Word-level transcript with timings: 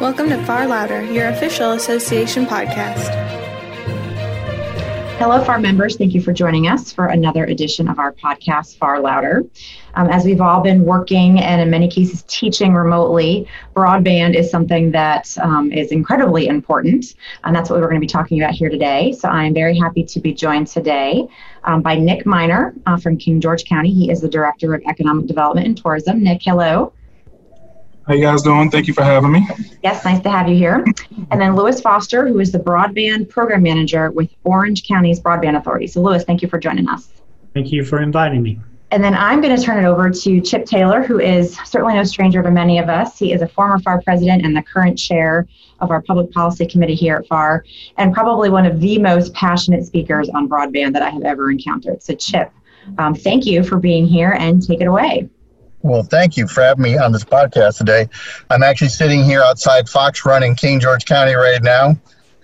Welcome 0.00 0.28
to 0.28 0.40
Far 0.44 0.68
Louder, 0.68 1.02
your 1.02 1.26
official 1.26 1.72
association 1.72 2.46
podcast. 2.46 3.08
Hello, 5.18 5.42
FAR 5.42 5.58
members. 5.58 5.96
Thank 5.96 6.14
you 6.14 6.22
for 6.22 6.32
joining 6.32 6.68
us 6.68 6.92
for 6.92 7.06
another 7.06 7.44
edition 7.46 7.88
of 7.88 7.98
our 7.98 8.12
podcast, 8.12 8.78
Far 8.78 9.00
Louder. 9.00 9.42
Um, 9.94 10.08
as 10.08 10.24
we've 10.24 10.40
all 10.40 10.60
been 10.60 10.84
working 10.84 11.40
and 11.40 11.60
in 11.60 11.68
many 11.68 11.88
cases 11.88 12.22
teaching 12.28 12.74
remotely, 12.74 13.48
broadband 13.74 14.36
is 14.36 14.52
something 14.52 14.92
that 14.92 15.36
um, 15.38 15.72
is 15.72 15.90
incredibly 15.90 16.46
important. 16.46 17.16
And 17.42 17.56
that's 17.56 17.68
what 17.68 17.80
we're 17.80 17.88
going 17.88 18.00
to 18.00 18.00
be 18.00 18.06
talking 18.06 18.40
about 18.40 18.54
here 18.54 18.68
today. 18.68 19.10
So 19.10 19.28
I'm 19.28 19.52
very 19.52 19.76
happy 19.76 20.04
to 20.04 20.20
be 20.20 20.32
joined 20.32 20.68
today 20.68 21.26
um, 21.64 21.82
by 21.82 21.96
Nick 21.96 22.24
Miner 22.24 22.72
uh, 22.86 22.98
from 22.98 23.16
King 23.16 23.40
George 23.40 23.64
County. 23.64 23.92
He 23.92 24.12
is 24.12 24.20
the 24.20 24.28
Director 24.28 24.74
of 24.74 24.82
Economic 24.88 25.26
Development 25.26 25.66
and 25.66 25.76
Tourism. 25.76 26.22
Nick, 26.22 26.42
hello. 26.44 26.92
How 28.08 28.14
you 28.14 28.22
guys 28.22 28.40
doing? 28.40 28.70
Thank 28.70 28.86
you 28.86 28.94
for 28.94 29.04
having 29.04 29.30
me. 29.30 29.46
Yes, 29.82 30.02
nice 30.02 30.22
to 30.22 30.30
have 30.30 30.48
you 30.48 30.56
here. 30.56 30.82
And 31.30 31.38
then 31.38 31.54
Lewis 31.54 31.78
Foster, 31.82 32.26
who 32.26 32.40
is 32.40 32.50
the 32.50 32.58
Broadband 32.58 33.28
Program 33.28 33.62
Manager 33.62 34.10
with 34.10 34.30
Orange 34.44 34.88
County's 34.88 35.20
Broadband 35.20 35.58
Authority. 35.58 35.88
So, 35.88 36.00
Lewis, 36.00 36.24
thank 36.24 36.40
you 36.40 36.48
for 36.48 36.58
joining 36.58 36.88
us. 36.88 37.10
Thank 37.52 37.70
you 37.70 37.84
for 37.84 38.00
inviting 38.00 38.42
me. 38.42 38.60
And 38.92 39.04
then 39.04 39.14
I'm 39.14 39.42
going 39.42 39.54
to 39.54 39.62
turn 39.62 39.84
it 39.84 39.86
over 39.86 40.08
to 40.08 40.40
Chip 40.40 40.64
Taylor, 40.64 41.02
who 41.02 41.20
is 41.20 41.58
certainly 41.66 41.96
no 41.96 42.04
stranger 42.04 42.42
to 42.42 42.50
many 42.50 42.78
of 42.78 42.88
us. 42.88 43.18
He 43.18 43.34
is 43.34 43.42
a 43.42 43.48
former 43.48 43.78
FAR 43.78 44.00
president 44.00 44.42
and 44.42 44.56
the 44.56 44.62
current 44.62 44.98
chair 44.98 45.46
of 45.80 45.90
our 45.90 46.00
public 46.00 46.32
policy 46.32 46.66
committee 46.66 46.94
here 46.94 47.16
at 47.16 47.26
FAR, 47.26 47.66
and 47.98 48.14
probably 48.14 48.48
one 48.48 48.64
of 48.64 48.80
the 48.80 48.98
most 48.98 49.34
passionate 49.34 49.84
speakers 49.84 50.30
on 50.30 50.48
broadband 50.48 50.94
that 50.94 51.02
I 51.02 51.10
have 51.10 51.24
ever 51.24 51.50
encountered. 51.50 52.02
So, 52.02 52.14
Chip, 52.14 52.50
um, 52.96 53.14
thank 53.14 53.44
you 53.44 53.62
for 53.62 53.76
being 53.78 54.06
here 54.06 54.30
and 54.30 54.66
take 54.66 54.80
it 54.80 54.86
away. 54.86 55.28
Well, 55.82 56.02
thank 56.02 56.36
you 56.36 56.48
for 56.48 56.62
having 56.62 56.82
me 56.82 56.98
on 56.98 57.12
this 57.12 57.24
podcast 57.24 57.78
today. 57.78 58.08
I'm 58.50 58.64
actually 58.64 58.88
sitting 58.88 59.22
here 59.22 59.42
outside 59.42 59.88
Fox 59.88 60.24
Run 60.24 60.42
in 60.42 60.56
King 60.56 60.80
George 60.80 61.04
County 61.04 61.34
right 61.34 61.62
now. 61.62 61.96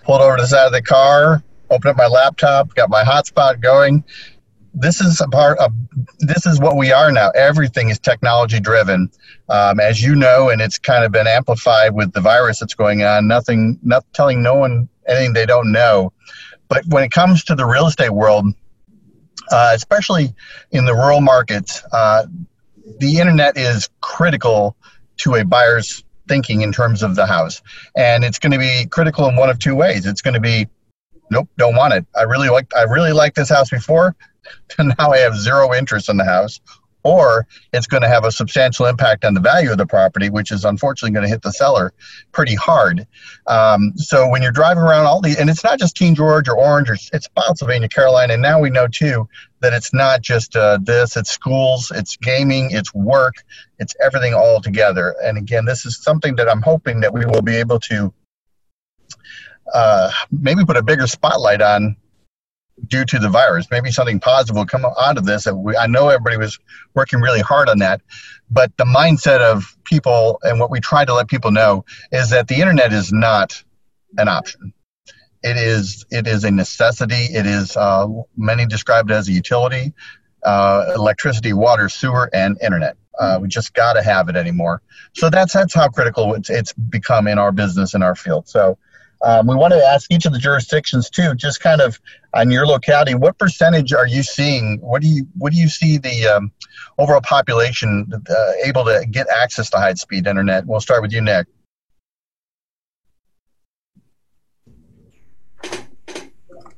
Pulled 0.04 0.20
over 0.20 0.36
to 0.36 0.42
the 0.42 0.46
side 0.46 0.66
of 0.66 0.72
the 0.72 0.82
car, 0.82 1.42
opened 1.68 1.90
up 1.90 1.96
my 1.96 2.06
laptop, 2.06 2.74
got 2.74 2.90
my 2.90 3.02
hotspot 3.02 3.60
going. 3.60 4.04
This 4.72 5.00
is 5.00 5.20
a 5.20 5.26
part 5.26 5.58
of 5.58 5.72
this 6.20 6.46
is 6.46 6.60
what 6.60 6.76
we 6.76 6.92
are 6.92 7.10
now. 7.10 7.30
Everything 7.30 7.88
is 7.88 7.98
technology 7.98 8.60
driven, 8.60 9.10
um, 9.48 9.80
as 9.80 10.00
you 10.02 10.14
know, 10.14 10.48
and 10.48 10.60
it's 10.60 10.78
kind 10.78 11.04
of 11.04 11.10
been 11.10 11.26
amplified 11.26 11.94
with 11.94 12.12
the 12.12 12.20
virus 12.20 12.60
that's 12.60 12.74
going 12.74 13.02
on. 13.02 13.26
Nothing, 13.26 13.78
not 13.82 14.04
telling 14.12 14.42
no 14.42 14.54
one 14.54 14.88
anything 15.08 15.32
they 15.32 15.46
don't 15.46 15.72
know. 15.72 16.12
But 16.68 16.86
when 16.86 17.02
it 17.02 17.10
comes 17.10 17.42
to 17.44 17.54
the 17.54 17.66
real 17.66 17.86
estate 17.86 18.10
world, 18.10 18.46
uh, 19.50 19.72
especially 19.74 20.34
in 20.70 20.84
the 20.84 20.94
rural 20.94 21.20
markets, 21.20 21.82
uh, 21.92 22.26
the 22.98 23.18
internet 23.18 23.56
is 23.56 23.88
critical 24.00 24.76
to 25.18 25.34
a 25.34 25.44
buyer's 25.44 26.04
thinking 26.28 26.62
in 26.62 26.72
terms 26.72 27.02
of 27.02 27.14
the 27.14 27.26
house. 27.26 27.62
And 27.96 28.24
it's 28.24 28.38
going 28.38 28.52
to 28.52 28.58
be 28.58 28.86
critical 28.86 29.28
in 29.28 29.36
one 29.36 29.50
of 29.50 29.58
two 29.58 29.74
ways. 29.74 30.06
It's 30.06 30.22
going 30.22 30.34
to 30.34 30.40
be, 30.40 30.68
nope, 31.30 31.48
don't 31.56 31.76
want 31.76 31.94
it. 31.94 32.06
I 32.16 32.22
really 32.22 32.48
like 32.48 32.74
I 32.74 32.82
really 32.82 33.12
liked 33.12 33.36
this 33.36 33.48
house 33.48 33.70
before. 33.70 34.16
And 34.76 34.94
now 34.98 35.10
I 35.10 35.18
have 35.20 35.38
zero 35.38 35.72
interest 35.72 36.10
in 36.10 36.18
the 36.18 36.24
house 36.24 36.60
or 37.04 37.46
it's 37.72 37.86
going 37.86 38.02
to 38.02 38.08
have 38.08 38.24
a 38.24 38.32
substantial 38.32 38.86
impact 38.86 39.24
on 39.24 39.34
the 39.34 39.40
value 39.40 39.70
of 39.70 39.78
the 39.78 39.86
property, 39.86 40.30
which 40.30 40.50
is 40.50 40.64
unfortunately 40.64 41.12
going 41.12 41.22
to 41.22 41.28
hit 41.28 41.42
the 41.42 41.52
seller 41.52 41.92
pretty 42.32 42.54
hard. 42.54 43.06
Um, 43.46 43.92
so 43.96 44.28
when 44.28 44.42
you're 44.42 44.52
driving 44.52 44.82
around 44.82 45.04
all 45.04 45.20
the, 45.20 45.36
and 45.38 45.50
it's 45.50 45.62
not 45.62 45.78
just 45.78 45.96
King 45.96 46.14
George 46.14 46.48
or 46.48 46.56
Orange, 46.56 46.88
or 46.88 46.94
it's 46.94 47.26
Spotsylvania, 47.26 47.88
Carolina, 47.88 48.32
and 48.32 48.42
now 48.42 48.58
we 48.58 48.70
know 48.70 48.88
too 48.88 49.28
that 49.60 49.74
it's 49.74 49.92
not 49.92 50.22
just 50.22 50.56
uh, 50.56 50.78
this, 50.82 51.16
it's 51.16 51.30
schools, 51.30 51.92
it's 51.94 52.16
gaming, 52.16 52.70
it's 52.70 52.92
work, 52.94 53.34
it's 53.78 53.94
everything 54.02 54.34
all 54.34 54.60
together. 54.60 55.14
And 55.22 55.36
again, 55.36 55.66
this 55.66 55.84
is 55.84 56.02
something 56.02 56.36
that 56.36 56.48
I'm 56.48 56.62
hoping 56.62 57.00
that 57.00 57.12
we 57.12 57.26
will 57.26 57.42
be 57.42 57.56
able 57.56 57.80
to 57.80 58.12
uh, 59.72 60.10
maybe 60.30 60.64
put 60.64 60.76
a 60.76 60.82
bigger 60.82 61.06
spotlight 61.06 61.62
on 61.62 61.96
due 62.86 63.04
to 63.04 63.18
the 63.18 63.28
virus. 63.28 63.66
Maybe 63.70 63.90
something 63.90 64.20
positive 64.20 64.56
will 64.56 64.66
come 64.66 64.84
out 64.84 65.18
of 65.18 65.24
this. 65.24 65.46
I 65.46 65.86
know 65.86 66.08
everybody 66.08 66.36
was 66.36 66.58
working 66.94 67.20
really 67.20 67.40
hard 67.40 67.68
on 67.68 67.78
that, 67.78 68.00
but 68.50 68.76
the 68.76 68.84
mindset 68.84 69.40
of 69.40 69.76
people 69.84 70.38
and 70.42 70.58
what 70.58 70.70
we 70.70 70.80
try 70.80 71.04
to 71.04 71.14
let 71.14 71.28
people 71.28 71.50
know 71.50 71.84
is 72.12 72.30
that 72.30 72.48
the 72.48 72.56
internet 72.56 72.92
is 72.92 73.12
not 73.12 73.62
an 74.18 74.28
option. 74.28 74.72
It 75.42 75.56
is 75.56 76.06
it 76.10 76.26
is 76.26 76.44
a 76.44 76.50
necessity. 76.50 77.14
It 77.14 77.46
is 77.46 77.76
uh, 77.76 78.08
many 78.36 78.66
describe 78.66 79.10
it 79.10 79.14
as 79.14 79.28
a 79.28 79.32
utility, 79.32 79.92
uh, 80.42 80.92
electricity, 80.94 81.52
water, 81.52 81.88
sewer, 81.88 82.30
and 82.32 82.58
internet. 82.62 82.96
Uh, 83.18 83.38
we 83.40 83.48
just 83.48 83.74
got 83.74 83.92
to 83.92 84.02
have 84.02 84.28
it 84.28 84.36
anymore. 84.36 84.82
So 85.12 85.30
that's 85.30 85.52
that's 85.52 85.74
how 85.74 85.88
critical 85.88 86.34
it's, 86.34 86.48
it's 86.48 86.72
become 86.72 87.28
in 87.28 87.38
our 87.38 87.52
business 87.52 87.94
in 87.94 88.02
our 88.02 88.14
field. 88.14 88.48
So 88.48 88.78
um, 89.24 89.46
we 89.46 89.56
wanted 89.56 89.76
to 89.76 89.86
ask 89.86 90.12
each 90.12 90.26
of 90.26 90.32
the 90.32 90.38
jurisdictions 90.38 91.08
too, 91.08 91.34
just 91.34 91.60
kind 91.60 91.80
of 91.80 91.98
on 92.34 92.50
your 92.50 92.66
locality, 92.66 93.14
what 93.14 93.38
percentage 93.38 93.92
are 93.92 94.06
you 94.06 94.22
seeing? 94.22 94.78
What 94.80 95.00
do 95.00 95.08
you 95.08 95.26
what 95.38 95.52
do 95.52 95.58
you 95.58 95.68
see 95.68 95.96
the 95.96 96.26
um, 96.26 96.52
overall 96.98 97.22
population 97.22 98.10
uh, 98.12 98.52
able 98.64 98.84
to 98.84 99.06
get 99.10 99.26
access 99.28 99.70
to 99.70 99.78
high 99.78 99.94
speed 99.94 100.26
internet? 100.26 100.66
We'll 100.66 100.80
start 100.80 101.00
with 101.00 101.12
you, 101.12 101.22
Nick. 101.22 101.46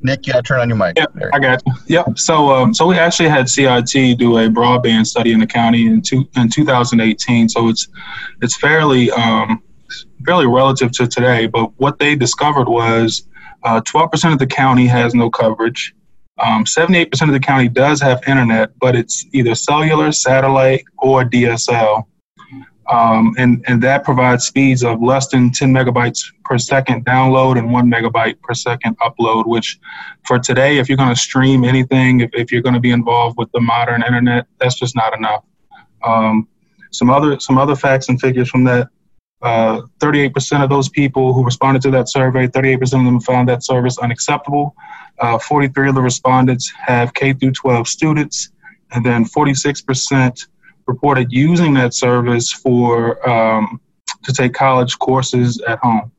Nick, 0.00 0.26
you 0.26 0.32
got 0.32 0.44
to 0.44 0.48
turn 0.48 0.60
on 0.60 0.68
your 0.68 0.78
mic. 0.78 0.96
Yeah, 0.96 1.06
I 1.32 1.40
got 1.40 1.62
you. 1.66 1.72
Yep. 1.86 2.18
So, 2.18 2.50
um, 2.50 2.72
so 2.72 2.86
we 2.86 2.96
actually 2.96 3.28
had 3.28 3.48
CIT 3.48 4.18
do 4.18 4.38
a 4.38 4.48
broadband 4.48 5.06
study 5.06 5.32
in 5.32 5.40
the 5.40 5.46
county 5.46 5.86
in 5.86 6.00
two, 6.00 6.28
in 6.36 6.48
2018. 6.48 7.48
So 7.48 7.68
it's 7.68 7.88
it's 8.40 8.56
fairly 8.56 9.10
um, 9.10 9.62
fairly 10.26 10.46
relative 10.46 10.90
to 10.92 11.06
today, 11.06 11.46
but 11.46 11.70
what 11.78 11.98
they 11.98 12.16
discovered 12.16 12.68
was 12.68 13.26
uh, 13.62 13.80
12% 13.80 14.32
of 14.32 14.38
the 14.38 14.46
county 14.46 14.86
has 14.86 15.14
no 15.14 15.30
coverage. 15.30 15.94
Um, 16.38 16.64
78% 16.64 17.22
of 17.22 17.32
the 17.32 17.40
county 17.40 17.68
does 17.68 18.00
have 18.02 18.22
internet, 18.26 18.78
but 18.78 18.94
it's 18.94 19.24
either 19.32 19.54
cellular, 19.54 20.12
satellite, 20.12 20.84
or 20.98 21.24
DSL. 21.24 22.04
Um, 22.88 23.34
and, 23.36 23.64
and 23.66 23.82
that 23.82 24.04
provides 24.04 24.46
speeds 24.46 24.84
of 24.84 25.02
less 25.02 25.28
than 25.28 25.50
10 25.50 25.72
megabytes 25.72 26.20
per 26.44 26.56
second 26.56 27.04
download 27.04 27.58
and 27.58 27.72
one 27.72 27.90
megabyte 27.90 28.40
per 28.42 28.54
second 28.54 28.96
upload, 28.98 29.46
which 29.46 29.78
for 30.24 30.38
today, 30.38 30.78
if 30.78 30.88
you're 30.88 30.98
going 30.98 31.12
to 31.12 31.20
stream 31.20 31.64
anything, 31.64 32.20
if, 32.20 32.30
if 32.34 32.52
you're 32.52 32.62
going 32.62 32.74
to 32.74 32.80
be 32.80 32.92
involved 32.92 33.38
with 33.38 33.50
the 33.52 33.60
modern 33.60 34.04
internet, 34.04 34.46
that's 34.60 34.76
just 34.76 34.94
not 34.94 35.16
enough. 35.16 35.42
Um, 36.04 36.46
some 36.92 37.10
other 37.10 37.40
some 37.40 37.58
other 37.58 37.74
facts 37.74 38.08
and 38.08 38.20
figures 38.20 38.48
from 38.48 38.62
that 38.64 38.88
38% 39.42 40.60
uh, 40.60 40.64
of 40.64 40.70
those 40.70 40.88
people 40.88 41.32
who 41.32 41.44
responded 41.44 41.82
to 41.82 41.90
that 41.90 42.08
survey, 42.08 42.46
38% 42.46 42.82
of 42.82 42.90
them 42.90 43.20
found 43.20 43.48
that 43.48 43.64
service 43.64 43.98
unacceptable. 43.98 44.74
Uh, 45.18 45.38
43 45.38 45.90
of 45.90 45.94
the 45.94 46.02
respondents 46.02 46.70
have 46.70 47.14
K 47.14 47.32
through 47.32 47.52
12 47.52 47.88
students, 47.88 48.50
and 48.92 49.04
then 49.04 49.24
46% 49.24 50.46
reported 50.86 51.32
using 51.32 51.74
that 51.74 51.94
service 51.94 52.52
for 52.52 53.28
um, 53.28 53.80
to 54.24 54.32
take 54.32 54.54
college 54.54 54.98
courses 54.98 55.60
at 55.66 55.78
home. 55.80 56.12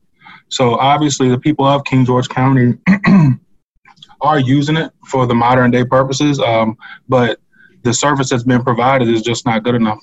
So 0.48 0.76
obviously, 0.76 1.28
the 1.28 1.38
people 1.38 1.66
of 1.66 1.84
King 1.84 2.04
George 2.04 2.28
County 2.28 2.78
are 4.20 4.38
using 4.38 4.76
it 4.76 4.92
for 5.06 5.26
the 5.26 5.34
modern 5.34 5.70
day 5.70 5.84
purposes, 5.84 6.40
um, 6.40 6.76
but 7.08 7.40
the 7.82 7.92
service 7.92 8.30
that's 8.30 8.42
been 8.44 8.62
provided 8.62 9.08
is 9.08 9.22
just 9.22 9.46
not 9.46 9.62
good 9.62 9.74
enough. 9.74 10.00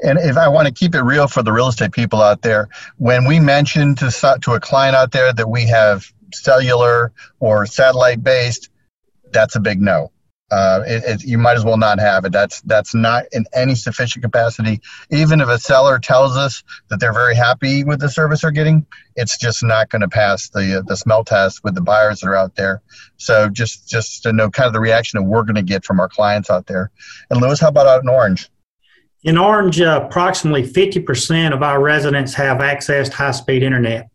And 0.00 0.18
if 0.18 0.36
I 0.36 0.48
want 0.48 0.66
to 0.66 0.74
keep 0.74 0.94
it 0.94 1.02
real 1.02 1.28
for 1.28 1.42
the 1.42 1.52
real 1.52 1.68
estate 1.68 1.92
people 1.92 2.22
out 2.22 2.42
there, 2.42 2.68
when 2.98 3.24
we 3.24 3.40
mention 3.40 3.94
to 3.96 4.38
to 4.42 4.52
a 4.52 4.60
client 4.60 4.96
out 4.96 5.12
there 5.12 5.32
that 5.32 5.48
we 5.48 5.66
have 5.66 6.12
cellular 6.34 7.12
or 7.40 7.66
satellite 7.66 8.22
based, 8.22 8.70
that's 9.32 9.56
a 9.56 9.60
big 9.60 9.80
no. 9.80 10.10
Uh, 10.52 10.84
it, 10.86 11.02
it, 11.04 11.24
you 11.24 11.38
might 11.38 11.56
as 11.56 11.64
well 11.64 11.78
not 11.78 11.98
have 11.98 12.26
it. 12.26 12.32
That's 12.32 12.60
that's 12.62 12.94
not 12.94 13.24
in 13.32 13.46
any 13.54 13.74
sufficient 13.74 14.22
capacity. 14.22 14.82
Even 15.10 15.40
if 15.40 15.48
a 15.48 15.58
seller 15.58 15.98
tells 15.98 16.36
us 16.36 16.62
that 16.90 17.00
they're 17.00 17.14
very 17.14 17.34
happy 17.34 17.84
with 17.84 18.00
the 18.00 18.10
service 18.10 18.42
they're 18.42 18.50
getting, 18.50 18.84
it's 19.16 19.38
just 19.38 19.62
not 19.62 19.88
going 19.88 20.02
to 20.02 20.10
pass 20.10 20.50
the 20.50 20.84
the 20.86 20.94
smell 20.94 21.24
test 21.24 21.64
with 21.64 21.74
the 21.74 21.80
buyers 21.80 22.20
that 22.20 22.28
are 22.28 22.36
out 22.36 22.54
there. 22.54 22.82
So 23.16 23.48
just 23.48 23.88
just 23.88 24.24
to 24.24 24.34
know 24.34 24.50
kind 24.50 24.66
of 24.66 24.74
the 24.74 24.80
reaction 24.80 25.18
that 25.18 25.26
we're 25.26 25.44
going 25.44 25.54
to 25.54 25.62
get 25.62 25.86
from 25.86 26.00
our 26.00 26.08
clients 26.08 26.50
out 26.50 26.66
there. 26.66 26.90
And 27.30 27.40
Lewis, 27.40 27.60
how 27.60 27.68
about 27.68 27.86
out 27.86 28.02
in 28.02 28.10
Orange? 28.10 28.50
In 29.24 29.38
Orange, 29.38 29.80
uh, 29.80 30.02
approximately 30.04 30.64
50% 30.64 31.52
of 31.52 31.62
our 31.62 31.80
residents 31.80 32.34
have 32.34 32.60
access 32.60 33.08
to 33.08 33.16
high 33.16 33.30
speed 33.30 33.62
internet. 33.62 34.10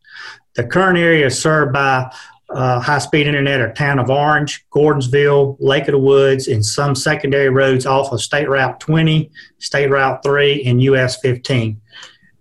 The 0.55 0.65
current 0.65 0.97
area 0.97 1.27
is 1.27 1.39
served 1.39 1.73
by 1.73 2.11
uh, 2.49 2.79
high 2.79 2.99
speed 2.99 3.27
internet 3.27 3.59
are 3.59 3.73
Town 3.73 3.99
of 3.99 4.09
Orange, 4.09 4.65
Gordonsville, 4.71 5.57
Lake 5.59 5.87
of 5.87 5.91
the 5.91 5.99
Woods, 5.99 6.47
and 6.47 6.65
some 6.65 6.95
secondary 6.95 7.49
roads 7.49 7.85
off 7.85 8.11
of 8.11 8.21
State 8.21 8.49
Route 8.49 8.79
20, 8.79 9.29
State 9.59 9.89
Route 9.89 10.23
3, 10.23 10.63
and 10.63 10.81
US 10.83 11.19
15. 11.19 11.79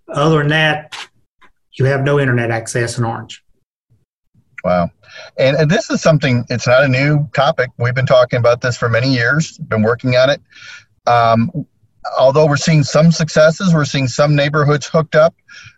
Other 0.09 0.39
than 0.39 0.47
that, 0.47 0.95
you 1.73 1.85
have 1.85 2.03
no 2.03 2.19
internet 2.19 2.51
access 2.51 2.97
in 2.97 3.03
Orange. 3.03 3.43
Wow. 4.63 4.89
And, 5.37 5.55
and, 5.57 5.69
this 5.69 5.89
is 5.89 6.01
something, 6.01 6.45
it's 6.49 6.67
not 6.67 6.83
a 6.83 6.87
new 6.87 7.29
topic. 7.33 7.69
We've 7.77 7.95
been 7.95 8.05
talking 8.05 8.39
about 8.39 8.61
this 8.61 8.77
for 8.77 8.89
many 8.89 9.13
years, 9.13 9.57
been 9.57 9.81
working 9.81 10.15
on 10.15 10.29
it. 10.29 10.41
Um, 11.05 11.65
although 12.19 12.47
we're 12.47 12.57
seeing 12.57 12.83
some 12.83 13.11
successes, 13.11 13.73
we're 13.73 13.85
seeing 13.85 14.07
some 14.07 14.35
neighborhoods 14.35 14.87
hooked 14.87 15.15
up. 15.15 15.35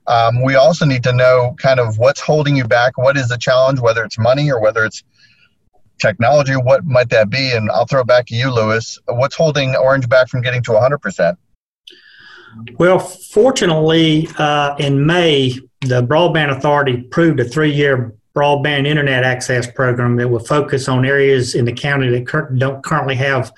Um, 0.08 0.44
we 0.44 0.56
also 0.56 0.86
need 0.86 1.04
to 1.04 1.14
know 1.14 1.56
kind 1.60 1.80
of 1.80 1.98
what's 1.98 2.20
holding 2.20 2.56
you 2.56 2.66
back. 2.66 2.98
What 2.98 3.18
is 3.18 3.30
the 3.30 3.38
challenge, 3.38 3.80
whether 3.80 4.04
it's 4.04 4.18
money 4.18 4.52
or 4.52 4.60
whether 4.60 4.86
it's 4.86 5.04
technology? 6.00 6.54
What 6.54 6.86
might 6.86 7.10
that 7.10 7.30
be? 7.30 7.52
And 7.52 7.70
I'll 7.72 7.86
throw 7.86 8.02
it 8.02 8.08
back 8.08 8.26
to 8.28 8.36
you, 8.36 8.54
Lewis. 8.54 8.98
What's 9.08 9.36
holding 9.36 9.76
Orange 9.76 10.10
back 10.10 10.30
from 10.30 10.42
getting 10.42 10.64
to 10.64 10.72
100%? 10.72 11.38
Well, 12.78 13.00
fortunately, 13.00 14.28
uh, 14.38 14.76
in 14.78 15.06
May, 15.06 15.60
the 15.82 16.02
Broadband 16.02 16.58
Authority 16.58 17.02
approved 17.02 17.40
a 17.40 17.46
three 17.46 17.72
year 17.72 18.16
broadband 18.36 18.88
internet 18.88 19.24
access 19.24 19.70
program 19.70 20.16
that 20.16 20.28
will 20.30 20.40
focus 20.40 20.88
on 20.88 21.06
areas 21.06 21.56
in 21.56 21.66
the 21.66 21.74
county 21.74 22.10
that 22.10 22.58
don't 22.58 22.84
currently 22.84 23.16
have 23.16 23.52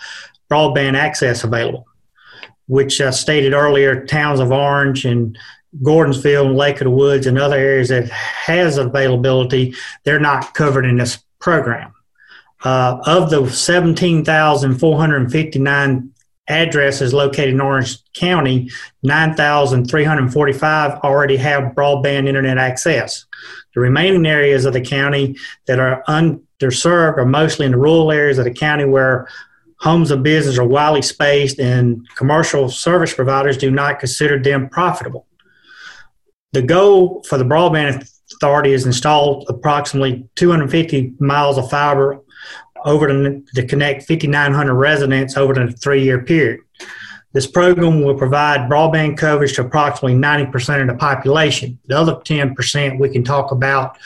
broadband 0.49 0.95
access 0.95 1.43
available, 1.43 1.87
which 2.71 2.99
I 3.01 3.09
stated 3.09 3.51
earlier, 3.51 4.05
towns 4.05 4.39
of 4.39 4.53
Orange 4.53 5.03
and 5.03 5.37
Gordonsville 5.83 6.45
and 6.45 6.55
Lake 6.55 6.79
of 6.79 6.85
the 6.85 6.91
Woods 6.91 7.27
and 7.27 7.37
other 7.37 7.57
areas 7.57 7.89
that 7.89 8.09
has 8.09 8.77
availability, 8.77 9.75
they're 10.05 10.21
not 10.21 10.53
covered 10.53 10.85
in 10.85 10.95
this 10.95 11.21
program. 11.39 11.93
Uh, 12.63 12.97
of 13.05 13.29
the 13.29 13.49
17,459 13.49 16.11
addresses 16.47 17.13
located 17.13 17.49
in 17.49 17.59
Orange 17.59 17.97
County, 18.13 18.71
9,345 19.03 20.91
already 20.99 21.35
have 21.35 21.75
broadband 21.75 22.29
internet 22.29 22.57
access. 22.57 23.25
The 23.75 23.81
remaining 23.81 24.25
areas 24.25 24.63
of 24.63 24.71
the 24.71 24.79
county 24.79 25.35
that 25.67 25.79
are 25.79 26.05
underserved 26.07 27.17
are 27.17 27.25
mostly 27.25 27.65
in 27.65 27.73
the 27.73 27.77
rural 27.77 28.13
areas 28.13 28.37
of 28.37 28.45
the 28.45 28.53
county 28.53 28.85
where 28.85 29.27
homes 29.81 30.11
of 30.11 30.23
business 30.23 30.59
are 30.59 30.65
widely 30.65 31.01
spaced 31.01 31.59
and 31.59 32.07
commercial 32.15 32.69
service 32.69 33.13
providers 33.13 33.57
do 33.57 33.71
not 33.71 33.99
consider 33.99 34.39
them 34.39 34.69
profitable. 34.69 35.25
The 36.53 36.61
goal 36.61 37.23
for 37.27 37.37
the 37.37 37.43
broadband 37.43 38.07
authority 38.33 38.73
is 38.73 38.85
installed 38.85 39.45
approximately 39.49 40.27
250 40.35 41.13
miles 41.19 41.57
of 41.57 41.69
fiber 41.69 42.21
over 42.85 43.07
to, 43.07 43.43
to 43.55 43.65
connect 43.65 44.07
5,900 44.07 44.73
residents 44.73 45.35
over 45.35 45.53
the 45.53 45.71
three-year 45.71 46.23
period. 46.23 46.61
This 47.33 47.47
program 47.47 48.03
will 48.03 48.17
provide 48.17 48.69
broadband 48.69 49.17
coverage 49.17 49.55
to 49.55 49.61
approximately 49.61 50.17
90% 50.17 50.81
of 50.81 50.87
the 50.87 50.95
population. 50.95 51.79
The 51.85 51.97
other 51.97 52.15
10% 52.15 52.99
we 52.99 53.09
can 53.09 53.23
talk 53.23 53.51
about 53.51 53.97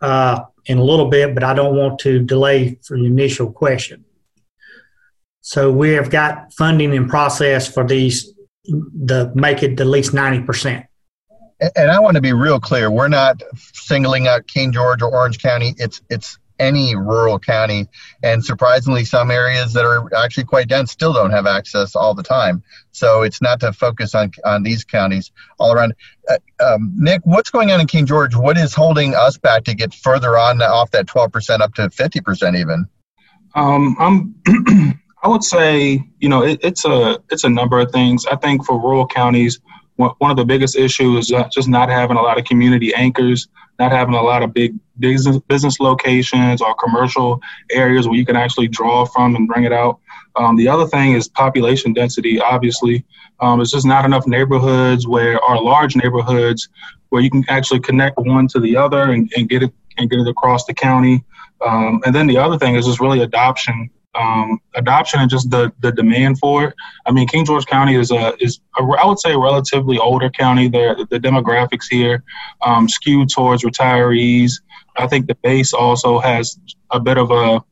uh, 0.00 0.40
in 0.66 0.78
a 0.78 0.84
little 0.84 1.08
bit, 1.08 1.34
but 1.34 1.44
I 1.44 1.54
don't 1.54 1.76
want 1.76 1.98
to 2.00 2.18
delay 2.20 2.78
for 2.82 2.98
the 2.98 3.06
initial 3.06 3.50
question. 3.50 4.04
So 5.46 5.70
we 5.70 5.90
have 5.90 6.08
got 6.08 6.54
funding 6.54 6.94
in 6.94 7.06
process 7.06 7.68
for 7.68 7.84
these, 7.84 8.32
the 8.64 9.30
make 9.34 9.62
it 9.62 9.78
at 9.78 9.86
least 9.86 10.12
90%. 10.12 10.86
And 11.76 11.90
I 11.90 12.00
want 12.00 12.14
to 12.14 12.22
be 12.22 12.32
real 12.32 12.58
clear. 12.58 12.90
We're 12.90 13.08
not 13.08 13.42
singling 13.74 14.26
out 14.26 14.46
King 14.46 14.72
George 14.72 15.02
or 15.02 15.14
Orange 15.14 15.40
County. 15.40 15.74
It's 15.76 16.00
it's 16.08 16.38
any 16.58 16.96
rural 16.96 17.38
county. 17.38 17.88
And 18.22 18.42
surprisingly, 18.42 19.04
some 19.04 19.30
areas 19.30 19.74
that 19.74 19.84
are 19.84 20.08
actually 20.16 20.44
quite 20.44 20.66
dense 20.66 20.92
still 20.92 21.12
don't 21.12 21.30
have 21.30 21.46
access 21.46 21.94
all 21.94 22.14
the 22.14 22.22
time. 22.22 22.62
So 22.92 23.20
it's 23.20 23.42
not 23.42 23.60
to 23.60 23.74
focus 23.74 24.14
on, 24.14 24.32
on 24.46 24.62
these 24.62 24.82
counties 24.82 25.30
all 25.58 25.72
around. 25.72 25.94
Uh, 26.26 26.38
um, 26.58 26.94
Nick, 26.96 27.20
what's 27.24 27.50
going 27.50 27.70
on 27.70 27.82
in 27.82 27.86
King 27.86 28.06
George? 28.06 28.34
What 28.34 28.56
is 28.56 28.72
holding 28.72 29.14
us 29.14 29.36
back 29.36 29.64
to 29.64 29.74
get 29.74 29.92
further 29.92 30.38
on 30.38 30.62
off 30.62 30.90
that 30.92 31.04
12% 31.04 31.60
up 31.60 31.74
to 31.74 31.88
50% 31.88 32.58
even? 32.58 32.88
Um, 33.54 33.96
I'm. 34.00 34.94
I 35.24 35.28
would 35.28 35.42
say, 35.42 36.04
you 36.18 36.28
know, 36.28 36.44
it, 36.44 36.60
it's 36.62 36.84
a 36.84 37.18
it's 37.30 37.44
a 37.44 37.48
number 37.48 37.80
of 37.80 37.90
things. 37.90 38.26
I 38.26 38.36
think 38.36 38.64
for 38.66 38.78
rural 38.78 39.06
counties, 39.06 39.58
one 39.96 40.30
of 40.30 40.36
the 40.36 40.44
biggest 40.44 40.76
issues 40.76 41.30
is 41.30 41.44
just 41.50 41.66
not 41.66 41.88
having 41.88 42.18
a 42.18 42.22
lot 42.22 42.38
of 42.38 42.44
community 42.44 42.94
anchors, 42.94 43.48
not 43.78 43.90
having 43.90 44.14
a 44.14 44.20
lot 44.22 44.42
of 44.42 44.52
big 44.52 44.74
business 44.98 45.38
business 45.48 45.80
locations 45.80 46.60
or 46.60 46.74
commercial 46.74 47.40
areas 47.70 48.06
where 48.06 48.18
you 48.18 48.26
can 48.26 48.36
actually 48.36 48.68
draw 48.68 49.06
from 49.06 49.34
and 49.34 49.48
bring 49.48 49.64
it 49.64 49.72
out. 49.72 49.98
Um, 50.36 50.56
the 50.56 50.68
other 50.68 50.86
thing 50.86 51.14
is 51.14 51.26
population 51.28 51.94
density. 51.94 52.38
Obviously, 52.38 53.02
um, 53.40 53.62
it's 53.62 53.70
just 53.70 53.86
not 53.86 54.04
enough 54.04 54.26
neighborhoods 54.26 55.08
where 55.08 55.42
are 55.42 55.62
large 55.62 55.96
neighborhoods 55.96 56.68
where 57.08 57.22
you 57.22 57.30
can 57.30 57.44
actually 57.48 57.80
connect 57.80 58.18
one 58.18 58.46
to 58.48 58.60
the 58.60 58.76
other 58.76 59.04
and, 59.12 59.32
and 59.38 59.48
get 59.48 59.62
it 59.62 59.72
and 59.96 60.10
get 60.10 60.20
it 60.20 60.28
across 60.28 60.66
the 60.66 60.74
county. 60.74 61.24
Um, 61.64 62.02
and 62.04 62.14
then 62.14 62.26
the 62.26 62.36
other 62.36 62.58
thing 62.58 62.74
is 62.74 62.84
just 62.84 63.00
really 63.00 63.22
adoption 63.22 63.88
um, 64.14 64.60
adoption 64.74 65.20
and 65.20 65.30
just 65.30 65.50
the, 65.50 65.72
the 65.80 65.92
demand 65.92 66.38
for 66.38 66.64
it. 66.64 66.74
I 67.06 67.12
mean, 67.12 67.26
King 67.28 67.44
George 67.44 67.66
County 67.66 67.96
is 67.96 68.10
a 68.10 68.34
is 68.42 68.60
a, 68.78 68.82
I 68.82 69.06
would 69.06 69.18
say 69.18 69.32
a 69.32 69.38
relatively 69.38 69.98
older 69.98 70.30
county. 70.30 70.68
The 70.68 71.06
the 71.10 71.18
demographics 71.18 71.86
here 71.90 72.22
um, 72.64 72.88
skewed 72.88 73.28
towards 73.28 73.64
retirees. 73.64 74.60
I 74.96 75.06
think 75.06 75.26
the 75.26 75.34
base 75.36 75.72
also 75.72 76.18
has 76.20 76.58
a 76.90 77.00
bit 77.00 77.18
of 77.18 77.30
a 77.30 77.62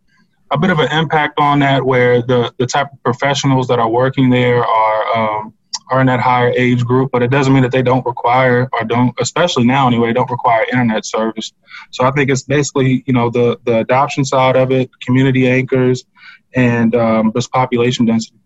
a 0.51 0.59
bit 0.59 0.71
of 0.71 0.79
an 0.81 0.93
impact 0.93 1.39
on 1.39 1.61
that, 1.61 1.85
where 1.85 2.23
the 2.23 2.53
the 2.59 2.67
type 2.67 2.93
of 2.93 3.03
professionals 3.03 3.69
that 3.69 3.79
are 3.79 3.89
working 3.89 4.31
there 4.31 4.65
are. 4.65 5.17
Um, 5.17 5.55
are 5.93 6.01
in 6.01 6.07
that 6.07 6.21
higher 6.21 6.53
age 6.57 6.85
group, 6.85 7.11
but 7.13 7.23
it 7.23 7.31
doesn't 7.31 7.53
mean 7.53 7.63
that 7.63 7.71
they 7.71 7.83
don't 7.83 8.05
require 8.07 8.69
or 8.73 8.85
don't, 8.85 9.15
especially 9.21 9.65
now 9.65 9.87
anyway, 9.87 10.13
don't 10.13 10.31
require 10.31 10.65
internet 10.73 11.05
service. 11.05 11.53
So 11.91 12.05
I 12.05 12.11
think 12.13 12.31
it's 12.31 12.43
basically, 12.43 13.05
you 13.07 13.13
know, 13.13 13.29
the 13.31 13.59
the 13.65 13.81
adoption 13.81 14.25
side 14.25 14.57
of 14.57 14.73
it, 14.73 14.91
community 15.01 15.47
anchors, 15.49 16.05
and 16.55 16.95
um, 16.95 17.33
just 17.37 17.53
population 17.53 18.07
density. 18.07 18.39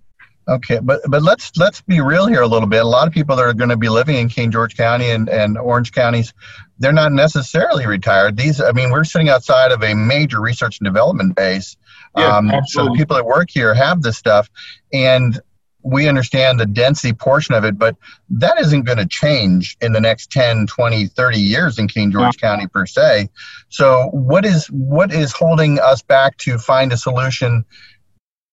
Okay, 0.48 0.78
but 0.82 1.00
but 1.08 1.22
let's 1.22 1.56
let's 1.56 1.80
be 1.82 2.00
real 2.00 2.26
here 2.26 2.42
a 2.42 2.46
little 2.46 2.68
bit. 2.68 2.82
A 2.84 2.88
lot 2.88 3.06
of 3.06 3.14
people 3.14 3.36
that 3.36 3.42
are 3.42 3.54
going 3.54 3.70
to 3.70 3.76
be 3.76 3.88
living 3.88 4.16
in 4.16 4.28
King 4.28 4.50
George 4.50 4.76
County 4.76 5.10
and, 5.10 5.28
and 5.28 5.58
Orange 5.58 5.92
counties, 5.92 6.34
they're 6.78 6.92
not 6.92 7.12
necessarily 7.12 7.86
retired. 7.86 8.36
These, 8.36 8.60
I 8.60 8.72
mean, 8.72 8.90
we're 8.90 9.04
sitting 9.04 9.28
outside 9.28 9.72
of 9.72 9.82
a 9.82 9.94
major 9.94 10.40
research 10.40 10.78
and 10.78 10.84
development 10.84 11.34
base. 11.34 11.76
Yeah, 12.16 12.36
um, 12.36 12.52
so 12.66 12.84
the 12.84 12.94
people 12.96 13.16
that 13.16 13.26
work 13.26 13.50
here 13.50 13.74
have 13.74 14.02
this 14.02 14.18
stuff, 14.18 14.48
and 14.92 15.40
we 15.86 16.08
understand 16.08 16.58
the 16.58 16.66
density 16.66 17.12
portion 17.12 17.54
of 17.54 17.64
it, 17.64 17.78
but 17.78 17.96
that 18.28 18.58
isn't 18.58 18.82
going 18.82 18.98
to 18.98 19.06
change 19.06 19.76
in 19.80 19.92
the 19.92 20.00
next 20.00 20.32
10, 20.32 20.66
20, 20.66 21.06
30 21.06 21.38
years 21.38 21.78
in 21.78 21.86
King 21.86 22.10
George 22.10 22.36
yeah. 22.42 22.48
County 22.48 22.66
per 22.66 22.86
se. 22.86 23.30
So 23.68 24.08
what 24.12 24.44
is 24.44 24.66
what 24.66 25.12
is 25.12 25.32
holding 25.32 25.78
us 25.78 26.02
back 26.02 26.36
to 26.38 26.58
find 26.58 26.92
a 26.92 26.96
solution 26.96 27.64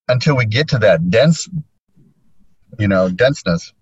until 0.08 0.38
we 0.38 0.46
get 0.46 0.68
to 0.70 0.78
that 0.80 1.10
dense, 1.10 1.50
you 2.78 2.88
know, 2.88 3.10
denseness? 3.10 3.74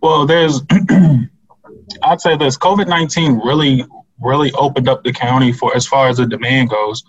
Well, 0.00 0.24
there's, 0.26 0.62
I'd 2.02 2.20
say 2.20 2.36
this 2.36 2.56
COVID 2.56 2.86
19 2.86 3.40
really, 3.44 3.84
really 4.20 4.52
opened 4.52 4.88
up 4.88 5.04
the 5.04 5.12
county 5.12 5.52
for 5.52 5.74
as 5.76 5.86
far 5.86 6.08
as 6.08 6.16
the 6.16 6.26
demand 6.26 6.70
goes. 6.70 7.04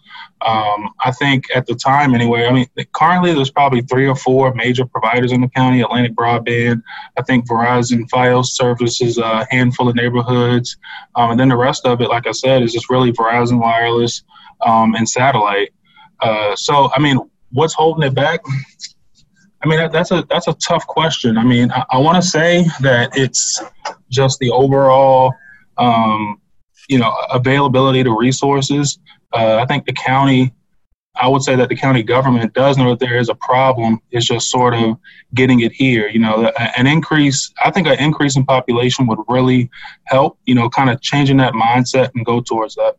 Um, 0.46 0.94
I 1.00 1.12
think 1.12 1.46
at 1.56 1.66
the 1.66 1.76
time, 1.76 2.14
anyway, 2.14 2.46
I 2.46 2.52
mean, 2.52 2.68
currently 2.94 3.34
there's 3.34 3.52
probably 3.52 3.82
three 3.82 4.08
or 4.08 4.16
four 4.16 4.54
major 4.54 4.86
providers 4.86 5.32
in 5.32 5.42
the 5.42 5.50
county 5.50 5.82
Atlantic 5.82 6.14
Broadband. 6.14 6.82
I 7.18 7.22
think 7.24 7.48
Verizon 7.48 8.10
Fios 8.10 8.48
services 8.48 9.18
a 9.18 9.46
handful 9.50 9.90
of 9.90 9.96
neighborhoods. 9.96 10.78
Um, 11.16 11.32
and 11.32 11.40
then 11.40 11.50
the 11.50 11.58
rest 11.58 11.86
of 11.86 12.00
it, 12.02 12.10
like 12.10 12.28
I 12.28 12.32
said, 12.32 12.64
is 12.64 12.74
just 12.74 12.90
really 12.90 13.12
Verizon 13.12 13.60
Wireless 13.60 14.24
um, 14.62 14.96
and 14.96 15.08
satellite. 15.08 15.74
Uh, 16.22 16.56
so, 16.56 16.90
I 16.94 17.00
mean, 17.00 17.20
what's 17.52 17.74
holding 17.74 18.04
it 18.04 18.14
back? 18.14 18.42
I 19.62 19.68
mean, 19.68 19.80
that, 19.80 19.92
that's 19.92 20.12
a 20.12 20.26
that's 20.30 20.48
a 20.48 20.54
tough 20.54 20.88
question. 20.88 21.38
I 21.38 21.44
mean, 21.44 21.72
I, 21.72 21.84
I 21.92 21.98
want 21.98 22.22
to 22.22 22.28
say 22.28 22.66
that 22.80 23.12
it's 23.14 23.62
just 24.10 24.40
the 24.40 24.52
overall, 24.52 25.34
um, 25.78 26.40
you 26.90 26.98
know, 26.98 27.16
availability 27.32 28.04
to 28.04 28.16
resources. 28.16 29.00
Uh, 29.32 29.58
I 29.58 29.66
think 29.66 29.86
the 29.86 29.94
county, 29.94 30.54
I 31.16 31.28
would 31.28 31.44
say 31.44 31.56
that 31.56 31.70
the 31.70 31.76
county 31.76 32.04
government 32.04 32.54
does 32.54 32.78
know 32.78 32.90
that 32.90 33.00
there 33.00 33.18
is 33.18 33.30
a 33.30 33.36
problem. 33.36 34.00
It's 34.12 34.26
just 34.26 34.50
sort 34.50 34.74
of 34.74 34.98
getting 35.34 35.62
it 35.62 35.72
here. 35.72 36.10
You 36.10 36.20
know, 36.20 36.52
an 36.78 36.88
increase. 36.88 37.54
I 37.64 37.72
think 37.72 37.88
an 37.88 38.00
increase 38.00 38.36
in 38.36 38.46
population 38.46 39.08
would 39.08 39.20
really 39.30 39.70
help. 40.06 40.38
You 40.46 40.56
know, 40.56 40.70
kind 40.70 40.90
of 40.90 41.00
changing 41.02 41.38
that 41.38 41.54
mindset 41.54 42.10
and 42.16 42.26
go 42.26 42.42
towards 42.42 42.76
that. 42.76 42.96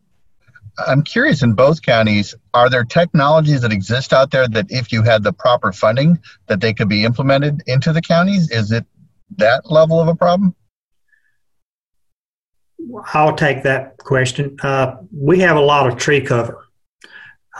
I'm 0.86 1.02
curious 1.02 1.42
in 1.42 1.52
both 1.54 1.82
counties, 1.82 2.34
are 2.54 2.70
there 2.70 2.84
technologies 2.84 3.60
that 3.62 3.72
exist 3.72 4.12
out 4.12 4.30
there 4.30 4.48
that 4.48 4.66
if 4.70 4.92
you 4.92 5.02
had 5.02 5.22
the 5.22 5.32
proper 5.32 5.72
funding 5.72 6.18
that 6.46 6.60
they 6.60 6.72
could 6.72 6.88
be 6.88 7.04
implemented 7.04 7.62
into 7.66 7.92
the 7.92 8.00
counties? 8.00 8.50
Is 8.50 8.72
it 8.72 8.86
that 9.36 9.70
level 9.70 10.00
of 10.00 10.08
a 10.08 10.14
problem? 10.14 10.54
I'll 13.14 13.36
take 13.36 13.62
that 13.64 13.96
question. 13.98 14.56
Uh, 14.62 14.96
we 15.12 15.40
have 15.40 15.56
a 15.56 15.60
lot 15.60 15.86
of 15.86 15.96
tree 15.96 16.20
cover. 16.20 16.66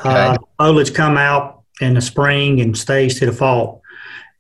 Uh, 0.03 0.37
foliage 0.59 0.95
come 0.95 1.17
out 1.17 1.63
in 1.81 1.95
the 1.95 2.01
spring 2.01 2.61
and 2.61 2.77
stays 2.77 3.19
to 3.19 3.27
the 3.27 3.33
fall. 3.33 3.83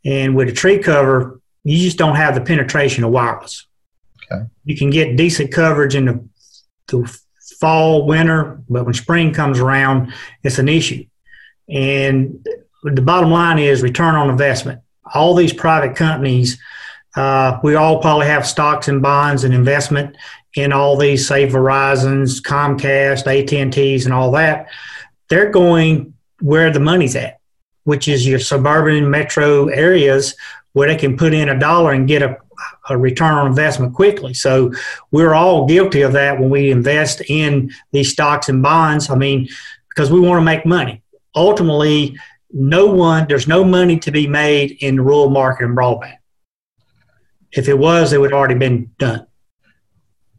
And 0.04 0.34
with 0.34 0.49
a 0.49 0.52
tree 0.52 0.78
cover, 0.78 1.40
you 1.64 1.78
just 1.78 1.99
don't 1.99 2.16
have 2.16 2.34
the 2.34 2.40
penetration 2.40 3.04
of 3.04 3.10
wireless. 3.10 3.66
Okay. 4.25 4.44
You 4.64 4.76
can 4.76 4.90
get 4.90 5.16
decent 5.16 5.52
coverage 5.52 5.94
in 5.94 6.04
the, 6.06 6.28
the 6.88 7.18
fall, 7.60 8.06
winter, 8.06 8.62
but 8.68 8.84
when 8.84 8.94
spring 8.94 9.34
comes 9.34 9.58
around, 9.58 10.12
it's 10.42 10.58
an 10.58 10.68
issue. 10.68 11.04
And 11.68 12.46
the 12.82 13.02
bottom 13.02 13.30
line 13.30 13.58
is 13.58 13.82
return 13.82 14.14
on 14.14 14.30
investment. 14.30 14.80
All 15.14 15.34
these 15.34 15.52
private 15.52 15.94
companies 15.96 16.58
Uh, 17.16 17.58
we 17.64 17.75
all 17.75 18.00
probably 18.00 18.28
have 18.28 18.46
stocks 18.46 18.87
and 18.87 19.02
bonds 19.02 19.42
and 19.42 19.52
investment 19.52 20.16
in 20.54 20.73
all 20.73 20.97
these, 20.97 21.26
say 21.26 21.47
Verizon's, 21.47 22.40
Comcast, 22.40 23.26
AT 23.26 24.04
and 24.04 24.14
all 24.14 24.33
that. 24.33 24.69
They're 25.28 25.50
going 25.50 26.14
where 26.40 26.73
the 26.73 26.80
money's 26.80 27.16
at, 27.16 27.38
which 27.85 28.09
is 28.09 28.26
your 28.26 28.38
suburban 28.38 29.11
metro 29.11 29.69
areas 29.69 30.35
where 30.73 30.88
they 30.88 30.97
can 30.97 31.16
put 31.16 31.35
in 31.35 31.49
a 31.49 31.59
dollar 31.59 31.92
and 31.92 32.09
get 32.09 32.23
a, 32.23 32.37
a 32.88 32.99
return 32.99 33.35
on 33.35 33.47
investment 33.47 33.95
quickly. 33.95 34.35
So 34.35 34.73
we're 35.11 35.35
all 35.35 35.66
guilty 35.66 36.02
of 36.02 36.12
that 36.12 36.38
when 36.40 36.50
we 36.50 36.71
invest 36.71 37.23
in 37.28 37.71
these 37.92 38.12
stocks 38.12 38.49
and 38.49 38.62
bonds. 38.62 39.11
I 39.11 39.16
mean, 39.16 39.49
because 39.88 40.11
we 40.11 40.21
want 40.21 40.40
to 40.40 40.45
make 40.45 40.66
money. 40.66 41.02
Ultimately, 41.35 42.19
no 42.52 42.87
one, 42.87 43.26
there's 43.28 43.47
no 43.47 43.64
money 43.64 43.99
to 44.00 44.11
be 44.11 44.26
made 44.26 44.78
in 44.80 44.97
the 44.97 45.02
rural 45.02 45.30
market 45.30 45.64
and 45.66 45.76
broadband. 45.76 46.16
If 47.52 47.69
it 47.69 47.78
was, 47.78 48.12
it 48.12 48.21
would 48.21 48.33
already 48.33 48.54
been 48.54 48.90
done. 48.99 49.26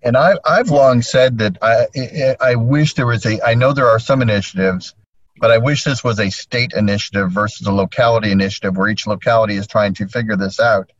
And 0.04 0.18
I, 0.18 0.34
I've 0.46 0.70
long 0.70 1.02
said 1.02 1.38
that 1.40 1.58
I, 1.62 2.36
I 2.40 2.56
wish 2.56 2.96
there 2.96 3.06
was 3.06 3.26
a, 3.26 3.46
I 3.46 3.54
know 3.54 3.74
there 3.74 3.90
are 3.90 4.00
some 4.00 4.22
initiatives, 4.22 4.96
but 5.40 5.52
I 5.52 5.58
wish 5.60 5.84
this 5.84 6.04
was 6.04 6.20
a 6.20 6.30
state 6.30 6.74
initiative 6.76 7.32
versus 7.32 7.68
a 7.68 7.72
locality 7.72 8.32
initiative 8.32 8.78
where 8.78 8.90
each 8.90 9.06
locality 9.06 9.56
is 9.56 9.68
trying 9.68 9.94
to 9.96 10.08
figure 10.08 10.36
this 10.36 10.60
out. 10.60 10.92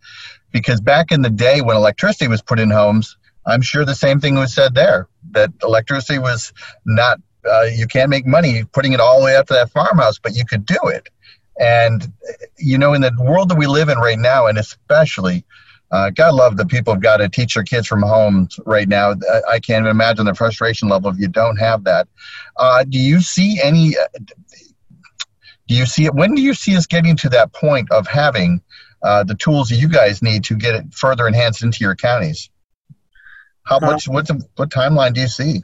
Because 0.52 0.82
back 0.82 1.12
in 1.12 1.22
the 1.22 1.30
day 1.30 1.62
when 1.62 1.78
electricity 1.78 2.28
was 2.28 2.42
put 2.42 2.60
in 2.60 2.70
homes, 2.70 3.18
I'm 3.46 3.62
sure 3.62 3.86
the 3.86 3.96
same 3.96 4.20
thing 4.20 4.36
was 4.36 4.54
said 4.54 4.76
there 4.76 5.08
that 5.32 5.52
electricity 5.64 6.20
was 6.20 6.54
not, 6.86 7.20
uh, 7.50 7.64
you 7.64 7.88
can't 7.88 8.10
make 8.10 8.28
money 8.28 8.66
putting 8.66 8.94
it 8.94 9.00
all 9.00 9.20
the 9.20 9.26
way 9.26 9.36
up 9.36 9.48
to 9.48 9.54
that 9.54 9.72
farmhouse, 9.72 10.20
but 10.20 10.36
you 10.36 10.46
could 10.46 10.66
do 10.66 10.80
it. 10.86 11.10
And, 11.60 12.12
you 12.58 12.78
know, 12.78 12.94
in 12.94 13.02
the 13.02 13.12
world 13.20 13.50
that 13.50 13.58
we 13.58 13.68
live 13.68 13.90
in 13.90 13.98
right 13.98 14.20
now, 14.20 14.48
and 14.48 14.58
especially 14.58 15.44
uh, 15.92 16.10
God 16.10 16.34
love 16.34 16.58
the 16.58 16.66
people 16.66 16.94
have 16.94 17.02
got 17.02 17.18
to 17.18 17.28
teach 17.28 17.56
their 17.56 17.64
kids 17.64 17.88
from 17.88 18.02
home 18.02 18.48
right 18.66 18.88
now. 18.88 19.14
I, 19.50 19.60
can't 19.60 19.84
even 19.84 19.92
imagine 19.92 20.26
the 20.26 20.34
frustration 20.34 20.88
level 20.88 21.12
if 21.12 21.18
you 21.20 21.28
don't 21.28 21.58
have 21.58 21.84
that. 21.84 22.08
Uh, 22.56 22.86
do 22.86 22.98
you 22.98 23.20
see 23.20 23.60
any? 23.62 23.98
Uh, 23.98 24.20
do 25.68 25.76
you 25.76 25.86
see 25.86 26.06
it? 26.06 26.14
When 26.14 26.34
do 26.34 26.42
you 26.42 26.54
see 26.54 26.76
us 26.78 26.86
getting 26.86 27.16
to 27.18 27.30
that 27.30 27.54
point 27.54 27.92
of 27.92 28.08
having 28.08 28.62
uh, 29.04 29.24
the 29.24 29.36
tools 29.36 29.70
that 29.70 29.76
you 29.76 29.90
guys 29.90 30.22
need 30.22 30.44
to 30.46 30.56
get 30.56 30.76
it 30.76 30.94
further 30.94 31.28
enhanced 31.28 31.64
into 31.64 31.84
your 31.84 31.96
counties? 31.96 32.50
How 33.64 33.78
uh, 33.78 33.82
much? 33.82 34.08
What's 34.08 34.32
what 34.56 34.70
timeline 34.70 35.14
do 35.14 35.22
you 35.22 35.28
see? 35.28 35.64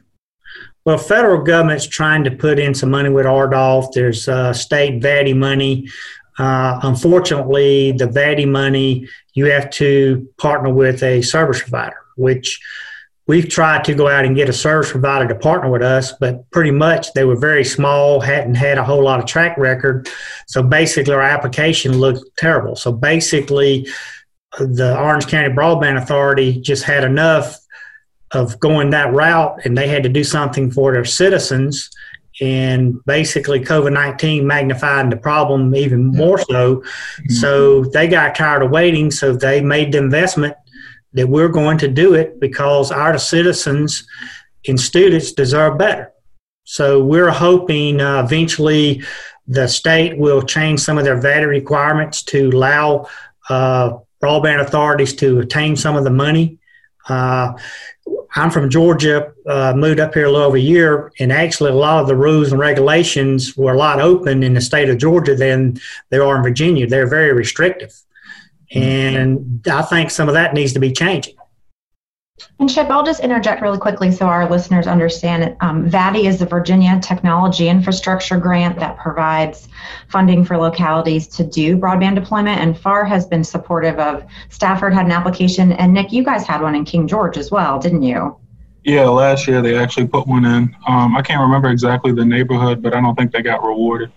Well, 0.83 0.97
federal 0.97 1.41
government's 1.41 1.85
trying 1.85 2.23
to 2.23 2.31
put 2.31 2.59
in 2.59 2.73
some 2.73 2.89
money 2.89 3.09
with 3.09 3.25
RDOF. 3.25 3.91
There's 3.93 4.27
uh, 4.27 4.53
state 4.53 5.01
VATI 5.01 5.33
money. 5.33 5.87
Uh, 6.37 6.79
unfortunately, 6.83 7.93
the 7.93 8.07
VATI 8.07 8.45
money, 8.45 9.07
you 9.33 9.45
have 9.45 9.69
to 9.71 10.29
partner 10.37 10.71
with 10.71 11.01
a 11.03 11.21
service 11.21 11.61
provider, 11.61 11.97
which 12.15 12.59
we've 13.25 13.49
tried 13.49 13.83
to 13.83 13.93
go 13.93 14.07
out 14.07 14.25
and 14.25 14.35
get 14.35 14.49
a 14.49 14.53
service 14.53 14.91
provider 14.91 15.27
to 15.27 15.35
partner 15.35 15.69
with 15.69 15.81
us, 15.81 16.13
but 16.13 16.49
pretty 16.51 16.71
much 16.71 17.11
they 17.13 17.25
were 17.25 17.35
very 17.35 17.63
small, 17.63 18.19
hadn't 18.21 18.55
had 18.55 18.77
a 18.77 18.83
whole 18.83 19.03
lot 19.03 19.19
of 19.19 19.25
track 19.25 19.57
record. 19.57 20.09
So 20.47 20.63
basically, 20.63 21.13
our 21.13 21.21
application 21.21 21.97
looked 21.97 22.23
terrible. 22.37 22.75
So 22.75 22.91
basically, 22.91 23.87
the 24.59 24.97
Orange 24.99 25.27
County 25.27 25.53
Broadband 25.53 26.01
Authority 26.01 26.61
just 26.61 26.83
had 26.83 27.03
enough 27.03 27.57
of 28.31 28.59
going 28.59 28.91
that 28.91 29.13
route, 29.13 29.59
and 29.65 29.77
they 29.77 29.87
had 29.87 30.03
to 30.03 30.09
do 30.09 30.23
something 30.23 30.71
for 30.71 30.93
their 30.93 31.05
citizens 31.05 31.89
and 32.39 33.03
basically 33.05 33.59
COVID 33.59 33.93
19 33.93 34.45
magnified 34.45 35.09
the 35.09 35.17
problem 35.17 35.75
even 35.75 36.05
more 36.05 36.37
so. 36.37 36.77
Mm-hmm. 36.77 37.33
So 37.33 37.83
they 37.85 38.07
got 38.07 38.35
tired 38.35 38.63
of 38.63 38.71
waiting, 38.71 39.11
so 39.11 39.33
they 39.33 39.61
made 39.61 39.91
the 39.91 39.97
investment 39.97 40.55
that 41.13 41.27
we're 41.27 41.49
going 41.49 41.77
to 41.79 41.87
do 41.87 42.13
it 42.13 42.39
because 42.39 42.91
our 42.91 43.17
citizens 43.17 44.07
and 44.67 44.79
students 44.79 45.31
deserve 45.31 45.77
better. 45.77 46.11
So 46.63 47.03
we're 47.03 47.31
hoping 47.31 48.01
uh, 48.01 48.23
eventually 48.23 49.03
the 49.47 49.67
state 49.67 50.17
will 50.17 50.41
change 50.41 50.81
some 50.81 50.97
of 50.97 51.05
their 51.05 51.19
VATI 51.19 51.47
requirements 51.47 52.21
to 52.23 52.49
allow 52.49 53.07
uh, 53.49 53.93
broadband 54.21 54.61
authorities 54.61 55.13
to 55.15 55.39
obtain 55.39 55.75
some 55.75 55.95
of 55.95 56.03
the 56.03 56.09
money. 56.09 56.59
Uh, 57.07 57.53
I'm 58.35 58.51
from 58.51 58.69
Georgia, 58.69 59.33
uh, 59.47 59.73
moved 59.75 59.99
up 59.99 60.13
here 60.13 60.25
a 60.25 60.31
little 60.31 60.45
over 60.45 60.57
a 60.57 60.61
year, 60.61 61.11
and 61.19 61.31
actually 61.31 61.71
a 61.71 61.75
lot 61.75 62.01
of 62.01 62.07
the 62.07 62.15
rules 62.15 62.51
and 62.51 62.59
regulations 62.59 63.55
were 63.55 63.73
a 63.73 63.77
lot 63.77 63.99
open 63.99 64.43
in 64.43 64.53
the 64.53 64.61
state 64.61 64.89
of 64.89 64.97
Georgia 64.97 65.35
than 65.35 65.79
they 66.09 66.17
are 66.17 66.35
in 66.35 66.43
Virginia. 66.43 66.87
They're 66.87 67.07
very 67.07 67.33
restrictive, 67.33 67.93
and 68.73 69.65
I 69.71 69.81
think 69.83 70.11
some 70.11 70.27
of 70.27 70.33
that 70.33 70.53
needs 70.53 70.73
to 70.73 70.79
be 70.79 70.91
changing. 70.91 71.36
And 72.59 72.69
Chip, 72.69 72.89
I'll 72.89 73.03
just 73.03 73.19
interject 73.19 73.61
really 73.61 73.77
quickly 73.77 74.11
so 74.11 74.25
our 74.25 74.49
listeners 74.49 74.87
understand 74.87 75.43
it. 75.43 75.57
Um, 75.61 75.85
is 75.87 76.39
the 76.39 76.45
Virginia 76.45 76.99
Technology 77.01 77.67
Infrastructure 77.67 78.37
Grant 78.37 78.79
that 78.79 78.97
provides 78.97 79.67
funding 80.07 80.43
for 80.43 80.57
localities 80.57 81.27
to 81.27 81.43
do 81.43 81.77
broadband 81.77 82.15
deployment, 82.15 82.59
and 82.59 82.77
FAR 82.77 83.05
has 83.05 83.25
been 83.25 83.43
supportive 83.43 83.99
of. 83.99 84.23
Stafford 84.49 84.93
had 84.93 85.05
an 85.05 85.11
application, 85.11 85.71
and 85.73 85.93
Nick, 85.93 86.11
you 86.11 86.23
guys 86.23 86.45
had 86.45 86.61
one 86.61 86.75
in 86.75 86.85
King 86.85 87.07
George 87.07 87.37
as 87.37 87.51
well, 87.51 87.79
didn't 87.79 88.03
you? 88.03 88.35
Yeah, 88.83 89.07
last 89.09 89.47
year 89.47 89.61
they 89.61 89.77
actually 89.77 90.07
put 90.07 90.27
one 90.27 90.45
in. 90.45 90.75
Um, 90.87 91.15
I 91.15 91.21
can't 91.21 91.41
remember 91.41 91.69
exactly 91.69 92.11
the 92.11 92.25
neighborhood, 92.25 92.81
but 92.81 92.93
I 92.93 93.01
don't 93.01 93.15
think 93.15 93.31
they 93.31 93.41
got 93.41 93.63
rewarded. 93.63 94.11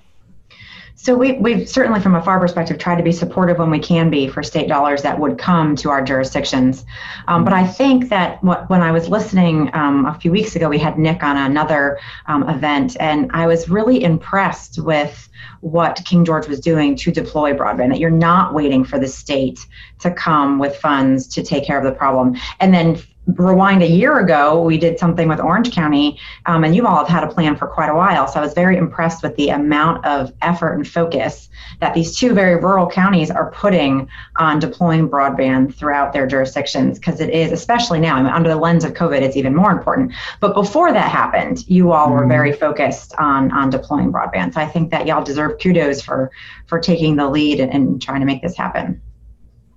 So 1.02 1.14
we, 1.14 1.32
we've 1.38 1.66
certainly, 1.66 1.98
from 1.98 2.14
a 2.14 2.22
FAR 2.22 2.38
perspective, 2.38 2.76
tried 2.76 2.96
to 2.96 3.02
be 3.02 3.10
supportive 3.10 3.56
when 3.56 3.70
we 3.70 3.78
can 3.78 4.10
be 4.10 4.28
for 4.28 4.42
state 4.42 4.68
dollars 4.68 5.00
that 5.00 5.18
would 5.18 5.38
come 5.38 5.74
to 5.76 5.88
our 5.88 6.04
jurisdictions. 6.04 6.84
Um, 7.26 7.42
but 7.42 7.54
I 7.54 7.66
think 7.66 8.10
that 8.10 8.44
what, 8.44 8.68
when 8.68 8.82
I 8.82 8.92
was 8.92 9.08
listening 9.08 9.70
um, 9.72 10.04
a 10.04 10.12
few 10.20 10.30
weeks 10.30 10.56
ago, 10.56 10.68
we 10.68 10.76
had 10.76 10.98
Nick 10.98 11.22
on 11.22 11.38
another 11.38 11.98
um, 12.26 12.46
event, 12.50 12.98
and 13.00 13.30
I 13.32 13.46
was 13.46 13.70
really 13.70 14.04
impressed 14.04 14.78
with 14.82 15.26
what 15.62 16.02
King 16.04 16.22
George 16.22 16.46
was 16.46 16.60
doing 16.60 16.94
to 16.96 17.10
deploy 17.10 17.54
broadband. 17.54 17.88
That 17.88 17.98
you're 17.98 18.10
not 18.10 18.52
waiting 18.52 18.84
for 18.84 18.98
the 18.98 19.08
state 19.08 19.66
to 20.00 20.10
come 20.10 20.58
with 20.58 20.76
funds 20.76 21.26
to 21.28 21.42
take 21.42 21.64
care 21.64 21.78
of 21.78 21.84
the 21.84 21.92
problem, 21.92 22.36
and 22.60 22.74
then 22.74 23.00
rewind 23.36 23.82
a 23.82 23.88
year 23.88 24.18
ago, 24.18 24.62
we 24.62 24.78
did 24.78 24.98
something 24.98 25.28
with 25.28 25.40
Orange 25.40 25.72
County, 25.72 26.18
um, 26.46 26.64
and 26.64 26.74
you 26.74 26.86
all 26.86 26.96
have 26.96 27.08
had 27.08 27.24
a 27.24 27.28
plan 27.28 27.56
for 27.56 27.66
quite 27.66 27.88
a 27.88 27.94
while. 27.94 28.26
So 28.26 28.40
I 28.40 28.42
was 28.42 28.54
very 28.54 28.76
impressed 28.76 29.22
with 29.22 29.36
the 29.36 29.50
amount 29.50 30.04
of 30.04 30.32
effort 30.42 30.74
and 30.74 30.86
focus 30.86 31.48
that 31.80 31.94
these 31.94 32.16
two 32.16 32.34
very 32.34 32.56
rural 32.56 32.88
counties 32.88 33.30
are 33.30 33.50
putting 33.52 34.08
on 34.36 34.58
deploying 34.58 35.08
broadband 35.08 35.74
throughout 35.74 36.12
their 36.12 36.26
jurisdictions, 36.26 36.98
because 36.98 37.20
it 37.20 37.30
is, 37.30 37.52
especially 37.52 38.00
now, 38.00 38.16
I 38.16 38.22
mean, 38.22 38.32
under 38.32 38.48
the 38.48 38.56
lens 38.56 38.84
of 38.84 38.92
COVID, 38.92 39.20
it's 39.22 39.36
even 39.36 39.54
more 39.54 39.70
important. 39.70 40.12
But 40.40 40.54
before 40.54 40.92
that 40.92 41.10
happened, 41.10 41.68
you 41.68 41.92
all 41.92 42.10
were 42.10 42.20
mm-hmm. 42.20 42.30
very 42.30 42.52
focused 42.52 43.14
on 43.18 43.50
on 43.52 43.70
deploying 43.70 44.12
broadband. 44.12 44.54
So 44.54 44.60
I 44.60 44.66
think 44.66 44.90
that 44.90 45.06
y'all 45.06 45.24
deserve 45.24 45.58
kudos 45.60 46.02
for 46.02 46.30
for 46.66 46.78
taking 46.78 47.16
the 47.16 47.28
lead 47.28 47.60
and, 47.60 47.72
and 47.72 48.02
trying 48.02 48.20
to 48.20 48.26
make 48.26 48.42
this 48.42 48.56
happen. 48.56 49.00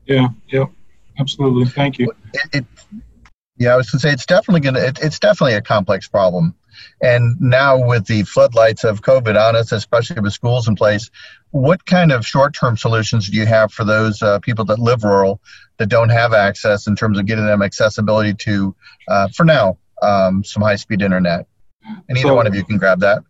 Yeah, 0.05 0.27
yeah, 0.48 0.65
absolutely. 1.17 1.65
Thank 1.65 2.00
you. 2.00 2.12
It, 2.33 2.41
it, 2.53 2.65
yeah, 3.57 3.74
I 3.74 3.77
was 3.77 3.89
going 3.89 4.00
to 4.00 4.07
say 4.07 4.13
it's 4.13 4.25
definitely 4.25 4.62
going 4.62 4.75
to. 4.75 5.05
It's 5.05 5.19
definitely 5.19 5.53
a 5.53 5.62
complex 5.62 6.07
problem, 6.07 6.55
and 7.01 7.39
now 7.39 7.86
with 7.86 8.07
the 8.07 8.24
floodlights 8.24 8.83
of 8.83 9.01
COVID 9.01 9.39
on 9.39 9.55
us, 9.55 9.72
especially 9.72 10.22
with 10.22 10.33
schools 10.33 10.67
in 10.67 10.75
place, 10.75 11.10
what 11.51 11.86
kind 11.86 12.12
of 12.12 12.25
short-term 12.25 12.77
solutions 12.77 13.29
do 13.29 13.38
you 13.38 13.45
have 13.45 13.72
for 13.72 13.83
those 13.83 14.22
uh, 14.22 14.39
people 14.39 14.65
that 14.65 14.79
live 14.79 15.03
rural 15.03 15.39
that 15.77 15.88
don't 15.88 16.10
have 16.10 16.33
access 16.33 16.88
in 16.88 16.95
terms 16.95 17.19
of 17.19 17.25
getting 17.25 17.45
them 17.45 17.62
accessibility 17.62 18.33
to, 18.33 18.75
uh, 19.07 19.27
for 19.29 19.43
now, 19.43 19.77
um, 20.01 20.43
some 20.43 20.63
high-speed 20.63 21.01
internet? 21.01 21.45
And 22.10 22.17
either 22.17 22.29
so, 22.29 22.36
one 22.36 22.48
of 22.48 22.55
you 22.55 22.63
can 22.63 22.77
grab 22.77 23.00
that. 23.01 23.24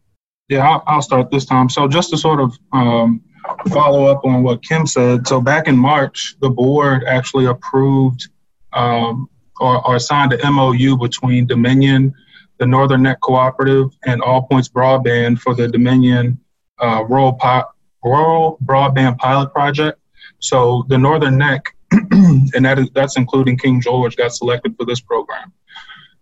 Yeah, 0.47 0.67
I'll, 0.67 0.83
I'll, 0.87 1.01
start 1.01 1.31
this 1.31 1.45
time. 1.45 1.69
So 1.69 1.87
just 1.87 2.11
to 2.11 2.17
sort 2.17 2.39
of 2.39 2.57
um, 2.71 3.21
follow 3.69 4.05
up 4.05 4.23
on 4.23 4.43
what 4.43 4.63
Kim 4.63 4.85
said, 4.85 5.27
so 5.27 5.41
back 5.41 5.67
in 5.67 5.77
March, 5.77 6.35
the 6.39 6.49
board 6.49 7.03
actually 7.05 7.45
approved 7.45 8.29
um, 8.73 9.29
or, 9.59 9.85
or 9.87 9.99
signed 9.99 10.33
an 10.33 10.53
MOU 10.53 10.97
between 10.97 11.45
Dominion, 11.45 12.13
the 12.57 12.65
Northern 12.65 13.03
Neck 13.03 13.19
Cooperative, 13.21 13.89
and 14.05 14.21
All 14.21 14.43
Points 14.43 14.69
Broadband 14.69 15.39
for 15.39 15.55
the 15.55 15.67
Dominion 15.67 16.39
uh, 16.79 17.03
rural, 17.07 17.33
po- 17.33 17.65
rural 18.03 18.57
Broadband 18.63 19.17
Pilot 19.17 19.53
Project. 19.53 19.99
So 20.39 20.85
the 20.87 20.97
Northern 20.97 21.37
Neck, 21.37 21.75
and 21.91 22.65
that 22.65 22.79
is, 22.79 22.89
that's 22.93 23.17
including 23.17 23.57
King 23.57 23.81
George, 23.81 24.15
got 24.15 24.33
selected 24.33 24.75
for 24.77 24.85
this 24.85 24.99
program. 24.99 25.51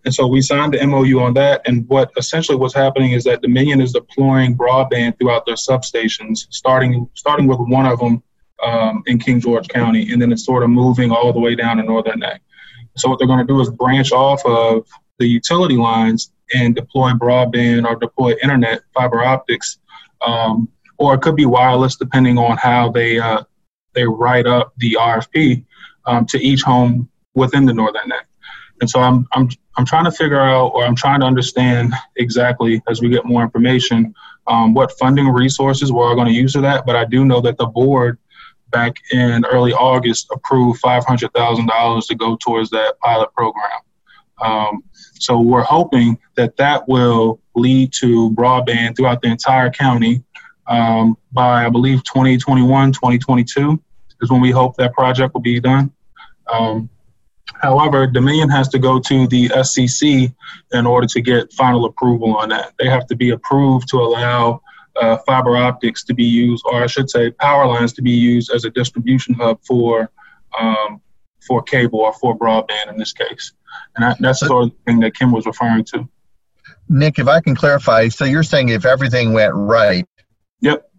And 0.03 0.13
so 0.13 0.25
we 0.25 0.41
signed 0.41 0.73
the 0.73 0.85
MOU 0.85 1.19
on 1.19 1.33
that. 1.35 1.61
And 1.65 1.88
what 1.88 2.11
essentially 2.17 2.57
what's 2.57 2.73
happening 2.73 3.11
is 3.11 3.23
that 3.25 3.41
Dominion 3.41 3.81
is 3.81 3.93
deploying 3.93 4.57
broadband 4.57 5.19
throughout 5.19 5.45
their 5.45 5.55
substations, 5.55 6.47
starting 6.50 7.07
starting 7.13 7.47
with 7.47 7.59
one 7.59 7.85
of 7.85 8.00
them 8.00 8.23
um, 8.63 9.03
in 9.05 9.19
King 9.19 9.39
George 9.39 9.67
County, 9.67 10.11
and 10.11 10.21
then 10.21 10.31
it's 10.31 10.45
sort 10.45 10.63
of 10.63 10.69
moving 10.69 11.11
all 11.11 11.33
the 11.33 11.39
way 11.39 11.55
down 11.55 11.77
to 11.77 11.83
Northern 11.83 12.19
Neck. 12.19 12.41
So 12.98 13.10
what 13.10 13.19
they're 13.19 13.27
going 13.27 13.45
to 13.45 13.45
do 13.45 13.60
is 13.62 13.69
branch 13.69 14.12
off 14.12 14.45
of 14.45 14.86
the 15.19 15.27
utility 15.27 15.77
lines 15.77 16.31
and 16.53 16.75
deploy 16.75 17.12
broadband 17.12 17.86
or 17.86 17.95
deploy 17.95 18.33
internet 18.43 18.81
fiber 18.93 19.24
optics, 19.24 19.79
um, 20.25 20.67
or 20.98 21.13
it 21.15 21.21
could 21.21 21.36
be 21.36 21.45
wireless 21.45 21.95
depending 21.95 22.38
on 22.38 22.57
how 22.57 22.89
they 22.89 23.19
uh, 23.19 23.43
they 23.93 24.05
write 24.05 24.48
up 24.48 24.74
the 24.77 24.98
RFP. 25.00 25.65
um, 26.05 26.25
to 26.27 26.38
each 26.39 26.62
home 26.62 27.10
within 27.33 27.65
the 27.65 27.74
northern 27.74 28.07
neck. 28.07 28.27
And 28.81 28.89
so 28.89 29.00
I'm, 29.00 29.27
I'm, 29.33 29.50
I'm 29.77 29.86
trying 29.86 30.05
to 30.05 30.12
figure 30.12 30.39
out, 30.39 30.69
or 30.69 30.83
I'm 30.83 30.95
trying 30.95 31.19
to 31.19 31.25
understand 31.25 31.93
exactly 32.17 32.81
as 32.89 33.01
we 33.01 33.10
get 33.10 33.25
more 33.25 33.43
information, 33.43 34.13
um, 34.48 34.74
what 34.74 34.91
funding 34.98 35.27
resources 35.29 35.91
we're 35.91 36.15
going 36.15 36.27
to 36.27 36.33
use 36.33 36.53
for 36.53 36.62
that. 36.62 36.86
But 36.86 36.95
I 36.95 37.05
do 37.05 37.24
know 37.24 37.41
that 37.41 37.57
the 37.57 37.67
board 37.67 38.17
back 38.72 38.96
in 39.12 39.46
early 39.46 39.74
August 39.74 40.28
approved 40.32 40.82
$500,000 40.82 42.08
to 42.08 42.16
go 42.16 42.36
towards 42.38 42.70
that 42.72 42.96
pilot 43.01 43.34
program. 43.34 43.80
Um, 44.42 44.84
so 45.20 45.40
we're 45.40 45.63
hoping 45.63 46.18
that 46.36 46.58
that 46.58 46.88
will 46.88 47.40
lead 47.56 47.94
to 48.00 48.32
broadband 48.32 48.96
throughout 48.96 49.22
the 49.22 49.28
entire 49.28 49.70
county 49.70 50.24
um, 50.68 51.18
by, 51.32 51.66
I 51.66 51.70
believe, 51.70 52.04
2021, 52.04 52.94
2022 52.94 53.82
is 54.22 54.32
when 54.32 54.42
we 54.42 54.51
hope 54.51 54.78
that 54.78 54.94
project 54.94 55.34
will 55.34 55.42
be 55.42 55.60
done. 55.60 55.92
Um, 56.51 56.90
However, 57.62 58.08
Dominion 58.08 58.50
has 58.50 58.68
to 58.70 58.80
go 58.80 59.00
to 59.00 59.28
the 59.28 59.50
SCC 59.50 60.34
in 60.74 60.86
order 60.88 61.06
to 61.08 61.22
get 61.22 61.54
final 61.54 61.86
approval 61.86 62.36
on 62.36 62.50
that. 62.50 62.74
They 62.80 62.88
have 62.88 63.06
to 63.08 63.16
be 63.16 63.30
approved 63.30 63.88
to 63.90 63.98
allow 63.98 64.62
uh, 65.00 65.17
fiber 65.25 65.57
optics 65.57 66.03
to 66.05 66.13
be 66.13 66.24
used, 66.24 66.63
or 66.65 66.83
I 66.83 66.88
should 66.88 67.10
say, 67.10 67.31
power 67.31 67.65
lines 67.67 67.93
to 67.93 68.01
be 68.01 68.12
used 68.12 68.51
as 68.51 68.65
a 68.65 68.69
distribution 68.69 69.33
hub 69.33 69.60
for 69.63 70.12
um, 70.60 71.01
for 71.48 71.62
cable 71.63 72.00
or 72.00 72.13
for 72.13 72.38
broadband 72.38 72.89
in 72.89 72.98
this 72.98 73.13
case. 73.13 73.53
And 73.95 74.03
that, 74.03 74.17
that's 74.19 74.41
the 74.41 74.48
sort 74.48 74.67
of 74.67 74.74
thing 74.86 75.00
that 75.00 75.15
Kim 75.15 75.31
was 75.31 75.45
referring 75.45 75.86
to. 75.86 76.07
Nick, 76.89 77.19
if 77.19 77.27
I 77.27 77.39
can 77.39 77.55
clarify, 77.55 78.10
so 78.10 78.25
you're 78.25 78.43
saying 78.43 78.69
if 78.69 78.86
everything 78.86 79.33
went 79.33 79.53
right, 79.55 80.05
yep, 80.60 80.91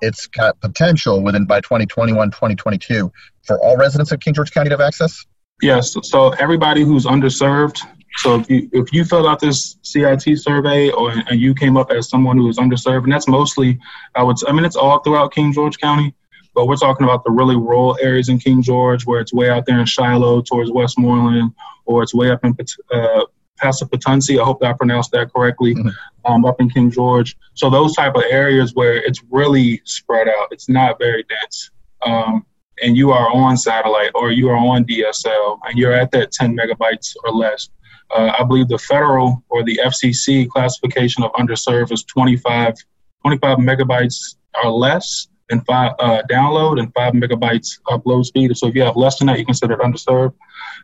it's 0.00 0.26
got 0.26 0.60
potential 0.60 1.22
within 1.22 1.44
by 1.44 1.60
2021, 1.60 2.30
2022 2.30 3.12
for 3.42 3.60
all 3.60 3.76
residents 3.76 4.12
of 4.12 4.20
King 4.20 4.34
George 4.34 4.50
County 4.50 4.70
to 4.70 4.74
have 4.74 4.80
access? 4.80 5.24
Yes. 5.62 5.94
So 6.02 6.30
everybody 6.30 6.82
who's 6.82 7.04
underserved. 7.04 7.80
So 8.16 8.40
if 8.40 8.50
you 8.50 8.68
if 8.72 8.92
you 8.92 9.04
fill 9.04 9.28
out 9.28 9.40
this 9.40 9.76
CIT 9.82 10.38
survey 10.38 10.90
or 10.90 11.10
and 11.10 11.40
you 11.40 11.54
came 11.54 11.76
up 11.76 11.90
as 11.90 12.08
someone 12.08 12.36
who 12.36 12.48
is 12.48 12.58
underserved, 12.58 13.04
and 13.04 13.12
that's 13.12 13.28
mostly 13.28 13.78
I 14.14 14.22
would 14.22 14.36
I 14.46 14.52
mean 14.52 14.64
it's 14.64 14.76
all 14.76 14.98
throughout 15.00 15.32
King 15.32 15.52
George 15.52 15.78
County, 15.78 16.14
but 16.54 16.66
we're 16.66 16.76
talking 16.76 17.04
about 17.04 17.24
the 17.24 17.30
really 17.30 17.56
rural 17.56 17.96
areas 18.00 18.28
in 18.28 18.38
King 18.38 18.62
George 18.62 19.06
where 19.06 19.20
it's 19.20 19.32
way 19.32 19.48
out 19.48 19.66
there 19.66 19.78
in 19.78 19.86
Shiloh 19.86 20.42
towards 20.42 20.70
Westmoreland, 20.70 21.52
or 21.84 22.02
it's 22.02 22.14
way 22.14 22.30
up 22.30 22.44
in 22.44 22.56
uh, 22.92 23.24
Passapatanzy. 23.62 24.40
I 24.40 24.44
hope 24.44 24.62
I 24.62 24.72
pronounced 24.72 25.12
that 25.12 25.32
correctly. 25.32 25.74
Mm-hmm. 25.74 25.88
Um, 26.26 26.44
up 26.44 26.60
in 26.60 26.68
King 26.68 26.90
George. 26.90 27.34
So 27.54 27.70
those 27.70 27.94
type 27.94 28.14
of 28.14 28.24
areas 28.28 28.74
where 28.74 28.96
it's 28.96 29.22
really 29.30 29.80
spread 29.86 30.28
out. 30.28 30.48
It's 30.50 30.68
not 30.68 30.98
very 30.98 31.22
dense. 31.22 31.70
Um, 32.04 32.44
and 32.82 32.96
you 32.96 33.10
are 33.10 33.30
on 33.30 33.56
satellite 33.56 34.10
or 34.14 34.30
you 34.30 34.48
are 34.48 34.56
on 34.56 34.84
DSL 34.84 35.58
and 35.66 35.78
you're 35.78 35.92
at 35.92 36.10
that 36.12 36.32
10 36.32 36.56
megabytes 36.56 37.14
or 37.24 37.32
less. 37.32 37.70
Uh, 38.14 38.32
I 38.38 38.44
believe 38.44 38.68
the 38.68 38.78
federal 38.78 39.42
or 39.48 39.62
the 39.62 39.78
FCC 39.84 40.48
classification 40.48 41.22
of 41.22 41.32
underserved 41.32 41.92
is 41.92 42.04
25, 42.04 42.74
25 43.22 43.58
megabytes 43.58 44.36
or 44.62 44.70
less 44.70 45.28
and 45.50 45.64
five 45.66 45.92
uh, 45.98 46.22
download 46.30 46.78
and 46.78 46.92
five 46.94 47.12
megabytes 47.12 47.80
upload 47.88 48.24
speed. 48.24 48.56
So 48.56 48.68
if 48.68 48.74
you 48.74 48.82
have 48.82 48.96
less 48.96 49.18
than 49.18 49.26
that, 49.26 49.38
you 49.38 49.44
consider 49.44 49.74
it 49.74 49.80
underserved. 49.80 50.34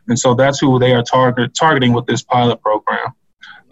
And 0.07 0.19
so 0.19 0.33
that's 0.33 0.59
who 0.59 0.77
they 0.79 0.93
are 0.93 1.03
target, 1.03 1.55
targeting 1.55 1.93
with 1.93 2.05
this 2.05 2.21
pilot 2.21 2.61
program. 2.61 3.13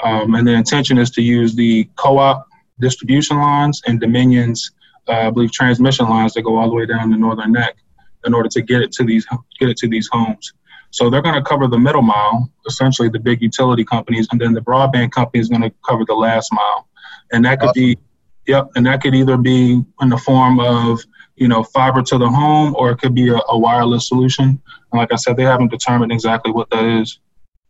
Um, 0.03 0.35
and 0.35 0.47
the 0.47 0.53
intention 0.53 0.97
is 0.97 1.11
to 1.11 1.21
use 1.21 1.55
the 1.55 1.89
co-op 1.95 2.47
distribution 2.79 3.37
lines 3.37 3.81
and 3.85 3.99
Dominion's, 3.99 4.71
uh, 5.07 5.27
I 5.27 5.29
believe, 5.29 5.51
transmission 5.51 6.09
lines 6.09 6.33
that 6.33 6.41
go 6.41 6.57
all 6.57 6.69
the 6.69 6.75
way 6.75 6.85
down 6.85 7.09
the 7.09 7.17
northern 7.17 7.51
neck 7.51 7.75
in 8.25 8.33
order 8.33 8.49
to 8.49 8.61
get 8.61 8.81
it 8.81 8.91
to 8.93 9.03
these 9.03 9.25
get 9.59 9.69
it 9.69 9.77
to 9.77 9.87
these 9.87 10.09
homes. 10.11 10.53
So 10.95 11.09
they're 11.09 11.21
going 11.21 11.35
to 11.35 11.41
cover 11.41 11.67
the 11.67 11.77
middle 11.77 12.01
mile, 12.01 12.49
essentially 12.65 13.09
the 13.09 13.19
big 13.19 13.41
utility 13.41 13.83
companies, 13.83 14.29
and 14.31 14.39
then 14.39 14.53
the 14.53 14.61
broadband 14.61 15.11
company 15.11 15.41
is 15.41 15.49
going 15.49 15.61
to 15.61 15.71
cover 15.85 16.05
the 16.05 16.13
last 16.13 16.53
mile, 16.53 16.87
and 17.33 17.43
that 17.43 17.59
could 17.59 17.73
be, 17.73 17.97
yep, 18.47 18.69
and 18.77 18.85
that 18.85 19.01
could 19.01 19.13
either 19.13 19.35
be 19.35 19.83
in 19.99 20.09
the 20.09 20.17
form 20.17 20.57
of 20.61 21.01
you 21.35 21.49
know 21.49 21.63
fiber 21.63 22.01
to 22.01 22.17
the 22.17 22.29
home, 22.29 22.77
or 22.77 22.91
it 22.91 22.99
could 22.99 23.13
be 23.13 23.27
a, 23.27 23.41
a 23.49 23.59
wireless 23.59 24.07
solution. 24.07 24.45
And 24.45 24.61
like 24.93 25.11
I 25.11 25.17
said, 25.17 25.35
they 25.35 25.43
haven't 25.43 25.69
determined 25.69 26.13
exactly 26.13 26.53
what 26.53 26.69
that 26.69 26.85
is. 26.85 27.19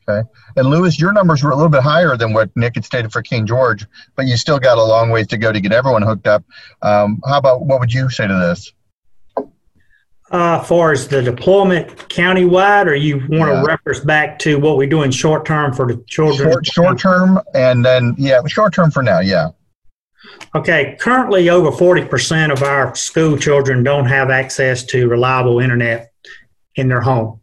Okay. 0.07 0.29
And 0.55 0.69
Lewis, 0.69 0.99
your 0.99 1.11
numbers 1.11 1.43
were 1.43 1.49
a 1.49 1.55
little 1.55 1.71
bit 1.71 1.81
higher 1.81 2.15
than 2.15 2.31
what 2.31 2.55
Nick 2.55 2.75
had 2.75 2.85
stated 2.85 3.11
for 3.11 3.23
King 3.23 3.47
George, 3.47 3.87
but 4.15 4.27
you 4.27 4.37
still 4.37 4.59
got 4.59 4.77
a 4.77 4.83
long 4.83 5.09
ways 5.09 5.25
to 5.27 5.37
go 5.39 5.51
to 5.51 5.59
get 5.59 5.71
everyone 5.71 6.03
hooked 6.03 6.27
up. 6.27 6.43
Um, 6.83 7.23
how 7.25 7.39
about 7.39 7.65
what 7.65 7.79
would 7.79 7.91
you 7.91 8.11
say 8.11 8.27
to 8.27 8.35
this? 8.35 8.71
Uh, 10.31 10.59
far 10.63 10.91
as 10.91 11.07
the 11.07 11.21
deployment 11.21 11.87
countywide, 12.09 12.87
or 12.87 12.95
you 12.95 13.17
want 13.29 13.51
yeah. 13.51 13.61
to 13.61 13.65
reference 13.65 13.99
back 13.99 14.39
to 14.39 14.59
what 14.59 14.77
we 14.77 14.87
do 14.87 15.03
in 15.03 15.11
short 15.11 15.45
term 15.45 15.73
for 15.73 15.87
the 15.87 16.03
children? 16.07 16.51
Short, 16.51 16.65
short 16.65 16.99
term, 16.99 17.39
and 17.53 17.85
then 17.85 18.15
yeah, 18.17 18.41
short 18.47 18.73
term 18.73 18.91
for 18.91 19.03
now, 19.03 19.19
yeah. 19.19 19.49
Okay, 20.55 20.97
currently 20.99 21.49
over 21.49 21.69
40% 21.69 22.51
of 22.51 22.63
our 22.63 22.95
school 22.95 23.37
children 23.37 23.83
don't 23.83 24.05
have 24.05 24.29
access 24.29 24.83
to 24.85 25.07
reliable 25.07 25.59
internet 25.59 26.11
in 26.75 26.87
their 26.87 27.01
home. 27.01 27.39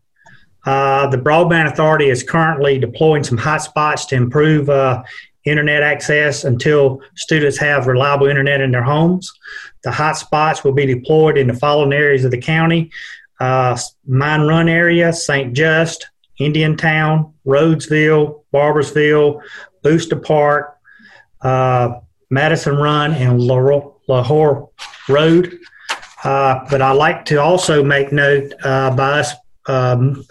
Uh, 0.65 1.09
the 1.09 1.19
Broadband 1.19 1.73
Authority 1.73 2.09
is 2.09 2.23
currently 2.23 2.79
deploying 2.79 3.25
some 3.25 3.39
hotspots 3.39 4.07
to 4.09 4.15
improve 4.15 4.71
uh, 4.71 5.03
internet 5.45 5.83
access 5.83 6.45
until 6.45 7.01
students 7.17 7.59
have 7.59 7.87
reliable 7.87 8.29
internet 8.29 8.61
in 8.61 8.71
their 8.71 8.83
homes. 8.83 9.33
The 9.85 9.91
hotspots 9.91 10.65
will 10.65 10.73
be 10.73 10.87
deployed 10.87 11.37
in 11.37 11.49
the 11.49 11.55
following 11.55 11.93
areas 11.93 12.25
of 12.25 12.31
the 12.31 12.39
county 12.39 12.91
uh, 13.43 13.77
Mine 14.07 14.43
Run 14.43 14.69
area, 14.69 15.13
St. 15.13 15.53
Just, 15.53 16.09
Indiantown, 16.39 17.35
Rhoadesville, 17.45 18.45
Barboursville, 18.55 19.43
Booster 19.83 20.17
Park, 20.17 20.79
uh, 21.41 21.99
Madison 22.31 22.77
Run, 22.77 23.13
and 23.15 23.41
Laurel 23.41 24.01
Lahore 24.07 24.71
Road. 25.09 25.59
Uh, 26.23 26.65
but 26.71 26.81
I 26.81 26.93
like 26.93 27.25
to 27.27 27.37
also 27.43 27.83
make 27.83 28.13
note 28.13 28.53
uh, 28.63 28.95
by 28.95 29.21
us 29.21 29.33
um, 29.67 30.25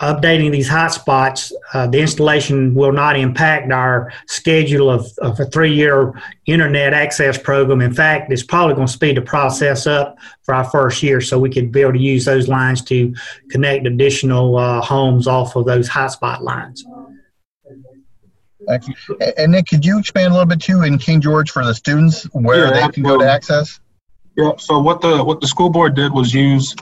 updating 0.00 0.50
these 0.50 0.68
hotspots, 0.68 1.52
uh, 1.74 1.86
the 1.86 2.00
installation 2.00 2.74
will 2.74 2.92
not 2.92 3.18
impact 3.18 3.70
our 3.70 4.12
schedule 4.26 4.90
of, 4.90 5.06
of 5.18 5.38
a 5.38 5.44
three 5.46 5.74
year 5.74 6.14
internet 6.46 6.94
access 6.94 7.36
program. 7.36 7.80
In 7.80 7.92
fact, 7.92 8.32
it's 8.32 8.42
probably 8.42 8.74
going 8.74 8.86
to 8.86 8.92
speed 8.92 9.16
the 9.16 9.22
process 9.22 9.86
up 9.86 10.18
for 10.42 10.54
our 10.54 10.64
first 10.64 11.02
year 11.02 11.20
so 11.20 11.38
we 11.38 11.50
could 11.50 11.70
be 11.70 11.82
able 11.82 11.92
to 11.92 11.98
use 11.98 12.24
those 12.24 12.48
lines 12.48 12.82
to 12.82 13.14
connect 13.50 13.86
additional 13.86 14.56
uh, 14.56 14.80
homes 14.80 15.26
off 15.26 15.54
of 15.54 15.66
those 15.66 15.88
hotspot 15.88 16.40
lines. 16.40 16.84
Thank 18.66 18.88
you. 18.88 18.94
And 19.36 19.52
Nick, 19.52 19.66
could 19.66 19.84
you 19.84 19.98
expand 19.98 20.28
a 20.28 20.30
little 20.30 20.46
bit 20.46 20.60
too 20.60 20.82
in 20.82 20.98
King 20.98 21.20
George 21.20 21.50
for 21.50 21.64
the 21.64 21.74
students 21.74 22.24
where 22.32 22.66
yeah, 22.66 22.86
they 22.86 22.92
can 22.92 23.02
go 23.02 23.18
to 23.18 23.30
access? 23.30 23.80
Yeah. 24.36 24.52
So 24.58 24.78
what 24.78 25.00
the 25.00 25.22
what 25.24 25.40
the 25.40 25.46
school 25.46 25.70
board 25.70 25.94
did 25.94 26.12
was 26.12 26.32
use. 26.32 26.74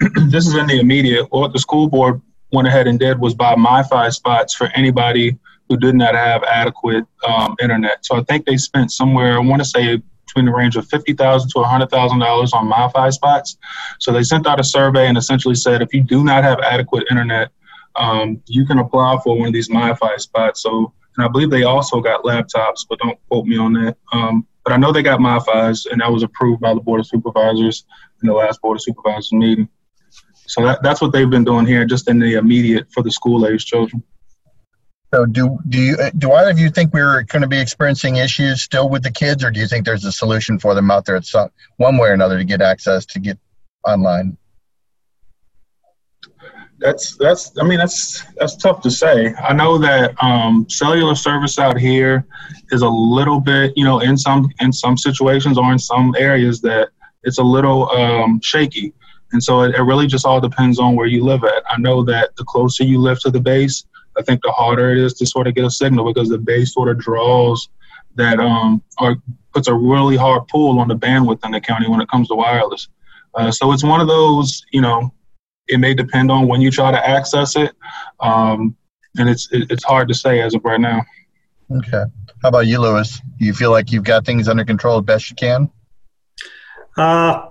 this 0.28 0.46
is 0.46 0.54
in 0.54 0.66
the 0.66 0.80
immediate. 0.80 1.26
What 1.30 1.52
the 1.52 1.58
school 1.58 1.88
board 1.88 2.20
went 2.52 2.68
ahead 2.68 2.86
and 2.86 2.98
did 2.98 3.18
was 3.18 3.34
buy 3.34 3.54
MiFi 3.54 4.12
spots 4.12 4.54
for 4.54 4.68
anybody 4.74 5.38
who 5.68 5.76
did 5.76 5.94
not 5.94 6.14
have 6.14 6.42
adequate 6.44 7.04
um, 7.26 7.54
internet. 7.60 8.04
So 8.04 8.16
I 8.16 8.22
think 8.24 8.44
they 8.44 8.56
spent 8.56 8.90
somewhere, 8.90 9.34
I 9.34 9.38
want 9.38 9.62
to 9.62 9.68
say 9.68 10.02
between 10.26 10.44
the 10.44 10.52
range 10.52 10.76
of 10.76 10.86
fifty 10.88 11.12
thousand 11.12 11.50
to 11.50 11.62
hundred 11.62 11.90
thousand 11.90 12.20
dollars 12.20 12.52
on 12.52 12.70
MiFi 12.70 13.12
spots. 13.12 13.56
So 13.98 14.12
they 14.12 14.22
sent 14.22 14.46
out 14.46 14.60
a 14.60 14.64
survey 14.64 15.06
and 15.08 15.18
essentially 15.18 15.54
said, 15.54 15.82
if 15.82 15.92
you 15.92 16.02
do 16.02 16.22
not 16.24 16.44
have 16.44 16.60
adequate 16.60 17.06
internet, 17.10 17.50
um, 17.96 18.40
you 18.46 18.66
can 18.66 18.78
apply 18.78 19.18
for 19.24 19.36
one 19.38 19.48
of 19.48 19.52
these 19.52 19.68
MiFi 19.68 20.20
spots. 20.20 20.62
So, 20.62 20.92
and 21.16 21.26
I 21.26 21.28
believe 21.28 21.50
they 21.50 21.64
also 21.64 22.00
got 22.00 22.22
laptops, 22.22 22.86
but 22.88 22.98
don't 23.00 23.18
quote 23.28 23.46
me 23.46 23.56
on 23.56 23.72
that. 23.74 23.96
Um, 24.12 24.46
but 24.64 24.72
I 24.72 24.76
know 24.76 24.92
they 24.92 25.02
got 25.02 25.20
MiFis, 25.20 25.90
and 25.90 26.00
that 26.00 26.12
was 26.12 26.22
approved 26.22 26.60
by 26.60 26.74
the 26.74 26.80
Board 26.80 27.00
of 27.00 27.06
Supervisors 27.06 27.84
in 28.22 28.28
the 28.28 28.34
last 28.34 28.60
Board 28.60 28.76
of 28.76 28.82
Supervisors 28.82 29.32
meeting. 29.32 29.68
So 30.50 30.64
that, 30.64 30.82
that's 30.82 31.00
what 31.00 31.12
they've 31.12 31.30
been 31.30 31.44
doing 31.44 31.64
here, 31.64 31.84
just 31.84 32.08
in 32.08 32.18
the 32.18 32.34
immediate 32.34 32.90
for 32.92 33.04
the 33.04 33.10
school 33.10 33.46
age 33.46 33.66
children. 33.66 34.02
So 35.14 35.24
do 35.24 35.58
do 35.68 35.78
you 35.78 35.96
do 36.18 36.32
either 36.32 36.50
of 36.50 36.58
you 36.58 36.70
think 36.70 36.92
we're 36.92 37.22
going 37.22 37.42
to 37.42 37.48
be 37.48 37.60
experiencing 37.60 38.16
issues 38.16 38.62
still 38.62 38.88
with 38.88 39.04
the 39.04 39.12
kids, 39.12 39.44
or 39.44 39.52
do 39.52 39.60
you 39.60 39.68
think 39.68 39.84
there's 39.84 40.04
a 40.04 40.10
solution 40.10 40.58
for 40.58 40.74
them 40.74 40.90
out 40.90 41.04
there 41.04 41.14
at 41.14 41.24
some 41.24 41.50
one 41.76 41.98
way 41.98 42.08
or 42.08 42.12
another 42.12 42.36
to 42.36 42.44
get 42.44 42.60
access 42.60 43.06
to 43.06 43.20
get 43.20 43.38
online? 43.84 44.36
That's 46.78 47.16
that's 47.16 47.52
I 47.60 47.64
mean 47.64 47.78
that's 47.78 48.24
that's 48.36 48.56
tough 48.56 48.82
to 48.82 48.90
say. 48.90 49.32
I 49.34 49.52
know 49.52 49.78
that 49.78 50.20
um, 50.20 50.66
cellular 50.68 51.14
service 51.14 51.60
out 51.60 51.78
here 51.78 52.26
is 52.72 52.82
a 52.82 52.88
little 52.88 53.40
bit 53.40 53.72
you 53.76 53.84
know 53.84 54.00
in 54.00 54.16
some 54.16 54.50
in 54.58 54.72
some 54.72 54.96
situations 54.96 55.58
or 55.58 55.70
in 55.70 55.78
some 55.78 56.14
areas 56.18 56.60
that 56.62 56.88
it's 57.22 57.38
a 57.38 57.44
little 57.44 57.88
um, 57.90 58.40
shaky. 58.42 58.94
And 59.32 59.42
so 59.42 59.62
it, 59.62 59.74
it 59.74 59.82
really 59.82 60.06
just 60.06 60.26
all 60.26 60.40
depends 60.40 60.78
on 60.78 60.96
where 60.96 61.06
you 61.06 61.24
live 61.24 61.44
at. 61.44 61.62
I 61.68 61.78
know 61.78 62.02
that 62.04 62.36
the 62.36 62.44
closer 62.44 62.84
you 62.84 62.98
live 62.98 63.20
to 63.20 63.30
the 63.30 63.40
base, 63.40 63.84
I 64.18 64.22
think 64.22 64.42
the 64.42 64.50
harder 64.50 64.92
it 64.92 64.98
is 64.98 65.14
to 65.14 65.26
sort 65.26 65.46
of 65.46 65.54
get 65.54 65.64
a 65.64 65.70
signal 65.70 66.04
because 66.04 66.28
the 66.28 66.38
base 66.38 66.74
sort 66.74 66.88
of 66.88 66.98
draws 66.98 67.68
that 68.16 68.40
um 68.40 68.82
or 68.98 69.16
puts 69.52 69.68
a 69.68 69.74
really 69.74 70.16
hard 70.16 70.46
pull 70.48 70.78
on 70.78 70.88
the 70.88 70.96
bandwidth 70.96 71.44
in 71.44 71.52
the 71.52 71.60
county 71.60 71.88
when 71.88 72.00
it 72.00 72.08
comes 72.08 72.28
to 72.28 72.34
wireless. 72.34 72.88
Uh, 73.34 73.50
so 73.50 73.72
it's 73.72 73.84
one 73.84 74.00
of 74.00 74.08
those, 74.08 74.64
you 74.72 74.80
know, 74.80 75.12
it 75.68 75.78
may 75.78 75.94
depend 75.94 76.30
on 76.30 76.48
when 76.48 76.60
you 76.60 76.70
try 76.70 76.90
to 76.90 77.08
access 77.08 77.56
it, 77.56 77.72
um, 78.18 78.76
and 79.16 79.28
it's 79.28 79.48
it's 79.52 79.84
hard 79.84 80.08
to 80.08 80.14
say 80.14 80.40
as 80.40 80.54
of 80.54 80.64
right 80.64 80.80
now. 80.80 81.02
Okay. 81.70 82.04
How 82.42 82.48
about 82.48 82.66
you, 82.66 82.80
Lewis? 82.80 83.20
You 83.38 83.52
feel 83.54 83.70
like 83.70 83.92
you've 83.92 84.04
got 84.04 84.24
things 84.24 84.48
under 84.48 84.64
control 84.64 84.98
as 84.98 85.04
best 85.04 85.30
you 85.30 85.36
can? 85.36 85.70
Uh, 86.96 87.49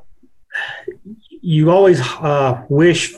you 1.42 1.72
always 1.72 2.02
uh, 2.02 2.64
wish 2.70 3.14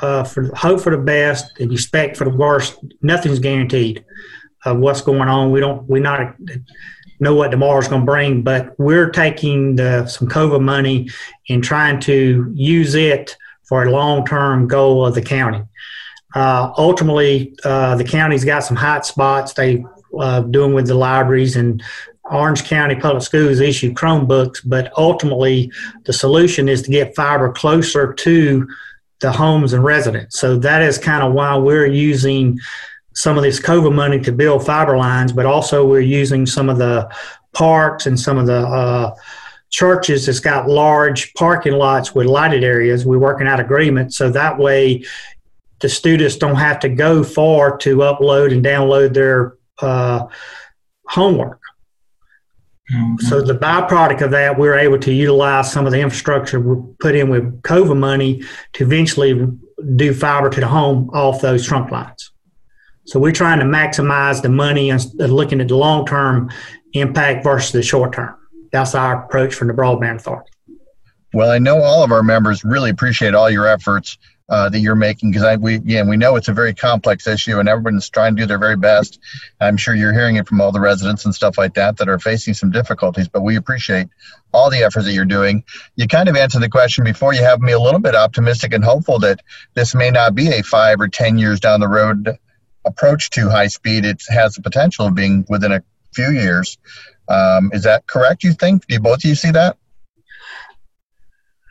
uh, 0.00 0.24
for 0.24 0.54
hope 0.54 0.80
for 0.80 0.90
the 0.90 1.02
best 1.02 1.58
and 1.60 1.72
expect 1.72 2.16
for 2.16 2.24
the 2.24 2.30
worst. 2.30 2.78
Nothing's 3.02 3.38
guaranteed 3.38 4.04
of 4.64 4.78
what's 4.78 5.00
going 5.00 5.28
on. 5.28 5.50
We 5.50 5.60
don't 5.60 5.88
we 5.88 6.00
not 6.00 6.36
know 7.20 7.34
what 7.34 7.50
tomorrow's 7.50 7.88
going 7.88 8.02
to 8.02 8.06
bring, 8.06 8.42
but 8.42 8.78
we're 8.78 9.10
taking 9.10 9.76
the, 9.76 10.06
some 10.06 10.28
COVID 10.28 10.62
money 10.62 11.10
and 11.48 11.62
trying 11.62 12.00
to 12.00 12.52
use 12.54 12.94
it 12.94 13.36
for 13.64 13.84
a 13.84 13.90
long 13.90 14.24
term 14.24 14.68
goal 14.68 15.04
of 15.04 15.14
the 15.14 15.22
county. 15.22 15.62
Uh, 16.34 16.72
ultimately, 16.76 17.56
uh, 17.64 17.96
the 17.96 18.04
county's 18.04 18.44
got 18.44 18.62
some 18.62 18.76
hot 18.76 19.06
spots 19.06 19.54
they 19.54 19.84
uh, 20.18 20.40
doing 20.40 20.74
with 20.74 20.86
the 20.86 20.94
libraries 20.94 21.56
and 21.56 21.82
Orange 22.30 22.64
County 22.64 22.94
Public 22.94 23.22
Schools 23.22 23.60
issue 23.60 23.92
Chromebooks, 23.92 24.60
but 24.64 24.92
ultimately 24.96 25.70
the 26.04 26.12
solution 26.12 26.68
is 26.68 26.82
to 26.82 26.90
get 26.90 27.14
fiber 27.14 27.52
closer 27.52 28.12
to 28.12 28.68
the 29.20 29.32
homes 29.32 29.72
and 29.72 29.82
residents. 29.82 30.38
So 30.38 30.56
that 30.58 30.82
is 30.82 30.98
kind 30.98 31.22
of 31.22 31.32
why 31.32 31.56
we're 31.56 31.86
using 31.86 32.58
some 33.14 33.36
of 33.36 33.42
this 33.42 33.60
COVID 33.60 33.94
money 33.94 34.20
to 34.20 34.32
build 34.32 34.64
fiber 34.64 34.96
lines, 34.96 35.32
but 35.32 35.46
also 35.46 35.84
we're 35.84 36.00
using 36.00 36.46
some 36.46 36.68
of 36.68 36.78
the 36.78 37.10
parks 37.52 38.06
and 38.06 38.18
some 38.18 38.38
of 38.38 38.46
the 38.46 38.60
uh, 38.60 39.14
churches 39.70 40.26
that's 40.26 40.40
got 40.40 40.68
large 40.68 41.34
parking 41.34 41.72
lots 41.72 42.14
with 42.14 42.26
lighted 42.26 42.62
areas. 42.62 43.04
We're 43.04 43.18
working 43.18 43.48
out 43.48 43.58
agreements 43.58 44.16
so 44.16 44.30
that 44.30 44.56
way 44.58 45.04
the 45.80 45.88
students 45.88 46.36
don't 46.36 46.56
have 46.56 46.78
to 46.80 46.88
go 46.88 47.22
far 47.22 47.76
to 47.78 47.98
upload 47.98 48.52
and 48.52 48.64
download 48.64 49.14
their 49.14 49.56
uh, 49.80 50.26
homework. 51.06 51.57
Mm-hmm. 52.92 53.26
So 53.26 53.42
the 53.42 53.54
byproduct 53.54 54.22
of 54.22 54.30
that, 54.30 54.58
we're 54.58 54.78
able 54.78 54.98
to 54.98 55.12
utilize 55.12 55.70
some 55.70 55.86
of 55.86 55.92
the 55.92 56.00
infrastructure 56.00 56.58
we 56.58 56.82
put 57.00 57.14
in 57.14 57.28
with 57.28 57.62
COVID 57.62 57.98
money 57.98 58.42
to 58.74 58.84
eventually 58.84 59.46
do 59.96 60.14
fiber 60.14 60.48
to 60.50 60.60
the 60.60 60.68
home 60.68 61.10
off 61.10 61.40
those 61.40 61.66
trunk 61.66 61.90
lines. 61.90 62.32
So 63.04 63.18
we're 63.18 63.32
trying 63.32 63.58
to 63.60 63.64
maximize 63.64 64.42
the 64.42 64.48
money 64.48 64.90
and 64.90 65.02
looking 65.18 65.60
at 65.60 65.68
the 65.68 65.76
long 65.76 66.06
term 66.06 66.50
impact 66.92 67.44
versus 67.44 67.72
the 67.72 67.82
short 67.82 68.12
term. 68.12 68.34
That's 68.72 68.94
our 68.94 69.24
approach 69.24 69.54
from 69.54 69.68
the 69.68 69.74
Broadband 69.74 70.16
Authority. 70.16 70.50
Well, 71.34 71.50
I 71.50 71.58
know 71.58 71.82
all 71.82 72.02
of 72.02 72.12
our 72.12 72.22
members 72.22 72.64
really 72.64 72.90
appreciate 72.90 73.34
all 73.34 73.50
your 73.50 73.66
efforts 73.66 74.18
uh, 74.48 74.68
that 74.68 74.80
you're 74.80 74.94
making 74.94 75.30
because 75.30 75.58
we 75.58 75.74
again 75.74 76.08
we 76.08 76.16
know 76.16 76.36
it's 76.36 76.48
a 76.48 76.52
very 76.52 76.74
complex 76.74 77.26
issue 77.26 77.58
and 77.58 77.68
everyone's 77.68 78.08
trying 78.08 78.34
to 78.34 78.42
do 78.42 78.46
their 78.46 78.58
very 78.58 78.76
best. 78.76 79.18
I'm 79.60 79.76
sure 79.76 79.94
you're 79.94 80.12
hearing 80.12 80.36
it 80.36 80.48
from 80.48 80.60
all 80.60 80.72
the 80.72 80.80
residents 80.80 81.24
and 81.24 81.34
stuff 81.34 81.58
like 81.58 81.74
that 81.74 81.98
that 81.98 82.08
are 82.08 82.18
facing 82.18 82.54
some 82.54 82.70
difficulties, 82.70 83.28
but 83.28 83.42
we 83.42 83.56
appreciate 83.56 84.08
all 84.52 84.70
the 84.70 84.78
efforts 84.78 85.04
that 85.04 85.12
you're 85.12 85.26
doing. 85.26 85.64
You 85.96 86.06
kind 86.06 86.28
of 86.28 86.36
answered 86.36 86.62
the 86.62 86.70
question 86.70 87.04
before. 87.04 87.34
You 87.34 87.42
have 87.42 87.60
me 87.60 87.72
a 87.72 87.80
little 87.80 88.00
bit 88.00 88.14
optimistic 88.14 88.72
and 88.72 88.82
hopeful 88.82 89.18
that 89.20 89.40
this 89.74 89.94
may 89.94 90.10
not 90.10 90.34
be 90.34 90.48
a 90.48 90.62
five 90.62 91.00
or 91.00 91.08
ten 91.08 91.38
years 91.38 91.60
down 91.60 91.80
the 91.80 91.88
road 91.88 92.38
approach 92.86 93.30
to 93.30 93.50
high 93.50 93.66
speed. 93.66 94.06
It 94.06 94.22
has 94.28 94.54
the 94.54 94.62
potential 94.62 95.06
of 95.06 95.14
being 95.14 95.44
within 95.48 95.72
a 95.72 95.82
few 96.14 96.30
years. 96.30 96.78
Um, 97.28 97.70
is 97.74 97.82
that 97.82 98.06
correct? 98.06 98.44
You 98.44 98.54
think? 98.54 98.86
Do 98.86 98.98
both 98.98 99.18
of 99.18 99.24
you 99.24 99.34
see 99.34 99.50
that? 99.50 99.76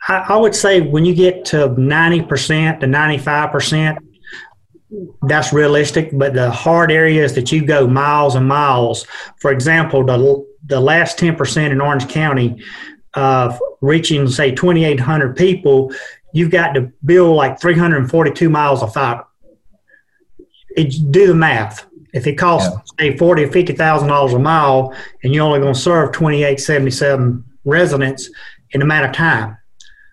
I, 0.08 0.36
would 0.36 0.54
say 0.54 0.80
when 0.80 1.04
you 1.04 1.14
get 1.14 1.44
to 1.46 1.68
90% 1.68 2.80
to 2.80 2.86
95%, 2.86 3.98
that's 5.22 5.52
realistic. 5.52 6.10
But 6.12 6.32
the 6.32 6.50
hard 6.50 6.90
areas 6.90 7.34
that 7.34 7.52
you 7.52 7.64
go 7.64 7.86
miles 7.86 8.34
and 8.34 8.48
miles, 8.48 9.06
for 9.38 9.52
example, 9.52 10.04
the, 10.04 10.46
the 10.66 10.80
last 10.80 11.18
10% 11.18 11.70
in 11.70 11.80
Orange 11.80 12.08
County, 12.08 12.62
uh, 13.14 13.56
reaching, 13.82 14.28
say, 14.28 14.50
2,800 14.50 15.36
people, 15.36 15.92
you've 16.32 16.50
got 16.50 16.72
to 16.72 16.90
build 17.04 17.36
like 17.36 17.60
342 17.60 18.48
miles 18.48 18.82
of 18.82 18.94
fiber. 18.94 19.26
It, 20.70 20.94
do 21.10 21.26
the 21.26 21.34
math. 21.34 21.86
If 22.14 22.26
it 22.26 22.36
costs 22.36 22.74
yeah. 22.98 23.10
say 23.10 23.18
forty 23.18 23.44
or 23.44 23.52
fifty 23.52 23.74
thousand 23.74 24.08
dollars 24.08 24.32
a 24.32 24.38
mile, 24.38 24.94
and 25.22 25.34
you're 25.34 25.44
only 25.44 25.60
going 25.60 25.74
to 25.74 25.78
serve 25.78 26.12
twenty 26.12 26.42
eight 26.42 26.58
seventy 26.58 26.90
seven 26.90 27.44
residents 27.64 28.30
in 28.70 28.80
a 28.80 28.84
matter 28.86 29.08
of 29.08 29.14
time, 29.14 29.58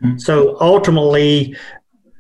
Mm-hmm. 0.04 0.18
So 0.18 0.58
ultimately, 0.60 1.56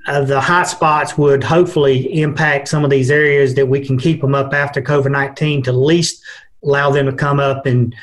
uh, 0.08 0.24
the 0.24 0.40
hot 0.40 0.68
spots 0.68 1.18
would 1.18 1.44
hopefully 1.44 2.22
impact 2.22 2.68
some 2.68 2.84
of 2.84 2.90
these 2.90 3.10
areas 3.10 3.56
that 3.56 3.68
we 3.68 3.84
can 3.84 3.98
keep 3.98 4.22
them 4.22 4.36
up 4.36 4.54
after 4.54 4.82
COVID 4.82 5.12
19 5.12 5.64
to 5.64 5.72
at 5.72 5.76
least 5.76 6.24
allow 6.64 6.92
them 6.92 7.08
to 7.08 7.14
come 7.14 7.40
up. 7.40 7.66
And, 7.66 7.96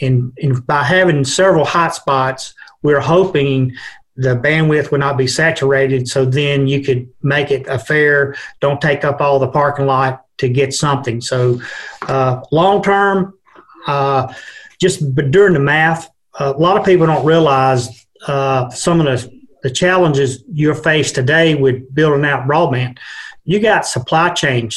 and, 0.00 0.32
and 0.42 0.66
by 0.66 0.82
having 0.82 1.24
several 1.24 1.64
hot 1.64 1.94
spots, 1.94 2.54
we're 2.82 3.00
hoping 3.00 3.74
the 4.16 4.36
bandwidth 4.36 4.90
would 4.90 5.00
not 5.00 5.16
be 5.16 5.26
saturated. 5.26 6.08
So 6.08 6.24
then 6.24 6.66
you 6.66 6.82
could 6.82 7.08
make 7.22 7.50
it 7.50 7.66
a 7.68 7.78
fair, 7.78 8.34
don't 8.60 8.80
take 8.80 9.04
up 9.04 9.20
all 9.20 9.38
the 9.38 9.48
parking 9.48 9.86
lot 9.86 10.26
to 10.38 10.48
get 10.48 10.74
something. 10.74 11.20
So 11.20 11.60
uh, 12.02 12.42
long 12.50 12.82
term, 12.82 13.38
uh, 13.86 14.32
just 14.80 15.14
but 15.14 15.30
during 15.30 15.54
the 15.54 15.60
math, 15.60 16.10
a 16.38 16.50
lot 16.50 16.76
of 16.76 16.84
people 16.84 17.06
don't 17.06 17.24
realize 17.24 18.06
uh, 18.26 18.70
some 18.70 19.00
of 19.00 19.06
the, 19.06 19.40
the 19.62 19.70
challenges 19.70 20.42
you're 20.50 20.74
faced 20.74 21.14
today 21.14 21.54
with 21.54 21.94
building 21.94 22.24
out 22.24 22.48
broadband. 22.48 22.98
You 23.44 23.60
got 23.60 23.86
supply 23.86 24.30
chain 24.30 24.70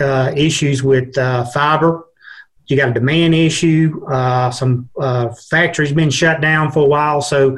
uh, 0.00 0.32
issues 0.36 0.82
with 0.82 1.16
uh, 1.16 1.44
fiber. 1.46 2.04
You 2.66 2.76
got 2.76 2.90
a 2.90 2.94
demand 2.94 3.34
issue. 3.34 4.04
Uh, 4.06 4.50
some 4.50 4.90
uh, 5.00 5.30
factories 5.50 5.92
been 5.92 6.10
shut 6.10 6.40
down 6.40 6.70
for 6.70 6.80
a 6.80 6.88
while. 6.88 7.22
So, 7.22 7.56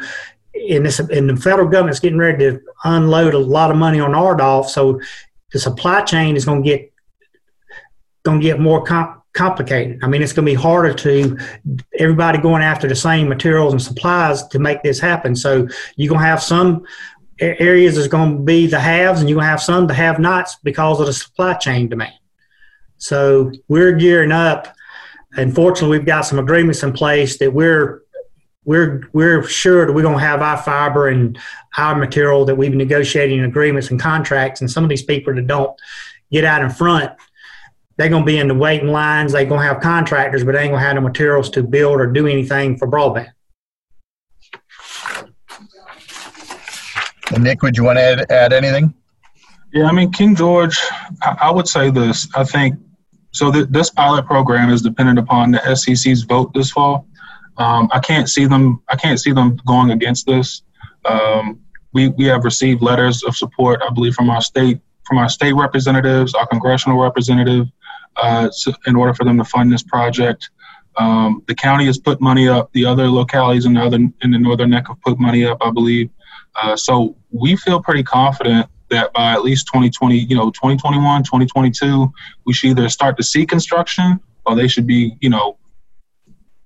in 0.54 0.82
this, 0.82 0.98
and 0.98 1.28
the 1.28 1.36
federal 1.36 1.68
government's 1.68 2.00
getting 2.00 2.18
ready 2.18 2.38
to 2.38 2.60
unload 2.84 3.34
a 3.34 3.38
lot 3.38 3.70
of 3.70 3.76
money 3.76 3.98
on 3.98 4.12
RDOF. 4.12 4.66
So, 4.66 5.00
the 5.52 5.58
supply 5.58 6.02
chain 6.02 6.36
is 6.36 6.44
going 6.44 6.62
to 6.62 6.68
get 6.68 6.92
going 8.22 8.40
to 8.40 8.46
get 8.46 8.60
more 8.60 8.84
comp- 8.84 9.19
complicated. 9.32 10.00
I 10.02 10.08
mean, 10.08 10.22
it's 10.22 10.32
going 10.32 10.46
to 10.46 10.52
be 10.52 10.60
harder 10.60 10.92
to 10.94 11.38
everybody 11.98 12.38
going 12.38 12.62
after 12.62 12.88
the 12.88 12.96
same 12.96 13.28
materials 13.28 13.72
and 13.72 13.80
supplies 13.80 14.46
to 14.48 14.58
make 14.58 14.82
this 14.82 14.98
happen. 14.98 15.36
So 15.36 15.68
you're 15.96 16.08
going 16.08 16.20
to 16.20 16.26
have 16.26 16.42
some 16.42 16.84
areas 17.38 17.94
that's 17.94 18.08
going 18.08 18.38
to 18.38 18.42
be 18.42 18.66
the 18.66 18.80
haves, 18.80 19.20
and 19.20 19.28
you're 19.28 19.36
going 19.36 19.46
to 19.46 19.50
have 19.50 19.62
some 19.62 19.86
the 19.86 19.94
have-nots 19.94 20.56
because 20.62 21.00
of 21.00 21.06
the 21.06 21.12
supply 21.12 21.54
chain 21.54 21.88
demand. 21.88 22.12
So 22.98 23.50
we're 23.68 23.92
gearing 23.92 24.32
up. 24.32 24.74
Unfortunately, 25.32 25.98
we've 25.98 26.06
got 26.06 26.22
some 26.22 26.38
agreements 26.38 26.82
in 26.82 26.92
place 26.92 27.38
that 27.38 27.52
we're 27.52 28.02
we're 28.64 29.08
we're 29.14 29.42
sure 29.44 29.86
that 29.86 29.92
we're 29.92 30.02
going 30.02 30.18
to 30.18 30.24
have 30.24 30.42
our 30.42 30.58
fiber 30.58 31.08
and 31.08 31.38
our 31.78 31.96
material 31.96 32.44
that 32.44 32.56
we've 32.56 32.70
been 32.70 32.78
negotiating 32.78 33.40
agreements 33.40 33.90
and 33.90 33.98
contracts. 33.98 34.60
And 34.60 34.70
some 34.70 34.84
of 34.84 34.90
these 34.90 35.02
people 35.02 35.34
that 35.34 35.46
don't 35.46 35.74
get 36.30 36.44
out 36.44 36.62
in 36.62 36.68
front 36.68 37.12
they're 38.00 38.08
going 38.08 38.22
to 38.22 38.26
be 38.26 38.38
in 38.38 38.48
the 38.48 38.54
waiting 38.54 38.88
lines. 38.88 39.32
They're 39.32 39.44
going 39.44 39.60
to 39.60 39.66
have 39.66 39.82
contractors, 39.82 40.42
but 40.42 40.52
they 40.52 40.62
ain't 40.62 40.70
going 40.70 40.80
to 40.80 40.86
have 40.86 40.94
the 40.94 41.02
materials 41.02 41.50
to 41.50 41.62
build 41.62 42.00
or 42.00 42.06
do 42.06 42.26
anything 42.26 42.78
for 42.78 42.88
broadband. 42.88 43.28
And 47.34 47.44
Nick, 47.44 47.60
would 47.60 47.76
you 47.76 47.84
want 47.84 47.98
to 47.98 48.02
add, 48.02 48.32
add 48.32 48.52
anything? 48.54 48.94
Yeah, 49.74 49.84
I 49.84 49.92
mean, 49.92 50.10
King 50.12 50.34
George, 50.34 50.80
I, 51.20 51.36
I 51.42 51.50
would 51.50 51.68
say 51.68 51.90
this. 51.90 52.26
I 52.34 52.42
think 52.42 52.76
so. 53.32 53.52
Th- 53.52 53.66
this 53.68 53.90
pilot 53.90 54.24
program 54.24 54.70
is 54.70 54.80
dependent 54.80 55.18
upon 55.18 55.50
the 55.50 55.58
SCC's 55.58 56.22
vote 56.22 56.54
this 56.54 56.70
fall. 56.70 57.06
Um, 57.58 57.90
I 57.92 58.00
can't 58.00 58.30
see 58.30 58.46
them. 58.46 58.82
I 58.88 58.96
can't 58.96 59.20
see 59.20 59.32
them 59.32 59.60
going 59.66 59.90
against 59.90 60.24
this. 60.24 60.62
Um, 61.04 61.60
we 61.92 62.08
we 62.08 62.24
have 62.24 62.44
received 62.44 62.80
letters 62.80 63.22
of 63.24 63.36
support, 63.36 63.82
I 63.86 63.92
believe, 63.92 64.14
from 64.14 64.30
our 64.30 64.40
state 64.40 64.80
from 65.04 65.18
our 65.18 65.28
state 65.28 65.52
representatives, 65.52 66.34
our 66.34 66.46
congressional 66.46 66.98
representative, 66.98 67.66
uh, 68.20 68.48
in 68.86 68.96
order 68.96 69.14
for 69.14 69.24
them 69.24 69.38
to 69.38 69.44
fund 69.44 69.72
this 69.72 69.82
project. 69.82 70.50
Um, 70.96 71.42
the 71.46 71.54
county 71.54 71.86
has 71.86 71.98
put 71.98 72.20
money 72.20 72.48
up. 72.48 72.72
The 72.72 72.84
other 72.84 73.08
localities 73.08 73.64
in 73.64 73.74
the 73.74 73.80
other 73.80 73.96
in 73.96 74.30
the 74.30 74.38
northern 74.38 74.70
neck 74.70 74.88
have 74.88 75.00
put 75.00 75.18
money 75.18 75.44
up, 75.44 75.58
I 75.60 75.70
believe. 75.70 76.10
Uh, 76.56 76.76
so 76.76 77.16
we 77.30 77.56
feel 77.56 77.80
pretty 77.82 78.02
confident 78.02 78.66
that 78.90 79.12
by 79.12 79.32
at 79.32 79.42
least 79.42 79.66
2020, 79.68 80.18
you 80.18 80.34
know, 80.34 80.50
2021, 80.50 81.22
2022, 81.22 82.12
we 82.44 82.52
should 82.52 82.70
either 82.70 82.88
start 82.88 83.16
to 83.16 83.22
see 83.22 83.46
construction 83.46 84.18
or 84.46 84.56
they 84.56 84.66
should 84.66 84.86
be, 84.86 85.16
you 85.20 85.30
know, 85.30 85.58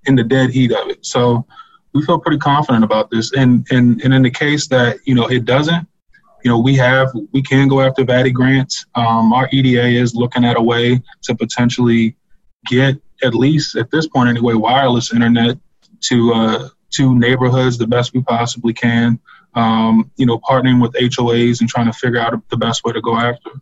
in 0.06 0.14
the 0.14 0.24
dead 0.24 0.50
heat 0.50 0.72
of 0.72 0.88
it. 0.88 1.04
So 1.04 1.46
we 1.92 2.04
feel 2.04 2.18
pretty 2.18 2.38
confident 2.38 2.82
about 2.82 3.10
this. 3.10 3.32
And 3.32 3.66
and 3.70 4.00
and 4.02 4.12
in 4.12 4.22
the 4.22 4.30
case 4.30 4.66
that 4.68 4.98
you 5.04 5.14
know 5.14 5.26
it 5.26 5.44
doesn't, 5.44 5.86
you 6.44 6.50
know, 6.50 6.60
we 6.60 6.76
have 6.76 7.10
we 7.32 7.42
can 7.42 7.68
go 7.68 7.82
after 7.82 8.04
VATI 8.04 8.32
grants. 8.32 8.86
Um, 8.96 9.32
our 9.34 9.48
EDA 9.52 9.86
is 10.00 10.14
looking 10.14 10.44
at 10.44 10.58
a 10.58 10.62
way 10.62 11.02
to 11.24 11.36
potentially 11.36 12.16
get 12.68 12.96
at 13.24 13.34
least 13.34 13.76
at 13.76 13.90
this 13.92 14.08
point 14.08 14.30
anyway 14.30 14.54
wireless 14.54 15.14
internet 15.14 15.58
to 16.02 16.34
uh, 16.34 16.70
to 16.92 17.18
neighborhoods 17.18 17.78
the 17.78 17.88
best 17.88 18.14
we 18.14 18.22
possibly 18.22 18.74
can. 18.74 19.20
um, 19.54 20.10
you 20.18 20.26
know, 20.26 20.40
partnering 20.40 20.82
with 20.82 20.94
HOAs 20.94 21.60
and 21.60 21.70
trying 21.70 21.86
to 21.88 21.94
figure 21.94 22.20
out 22.20 22.34
the 22.50 22.58
best 22.58 22.84
way 22.84 22.94
to 22.94 23.02
go 23.02 23.18
after. 23.18 23.52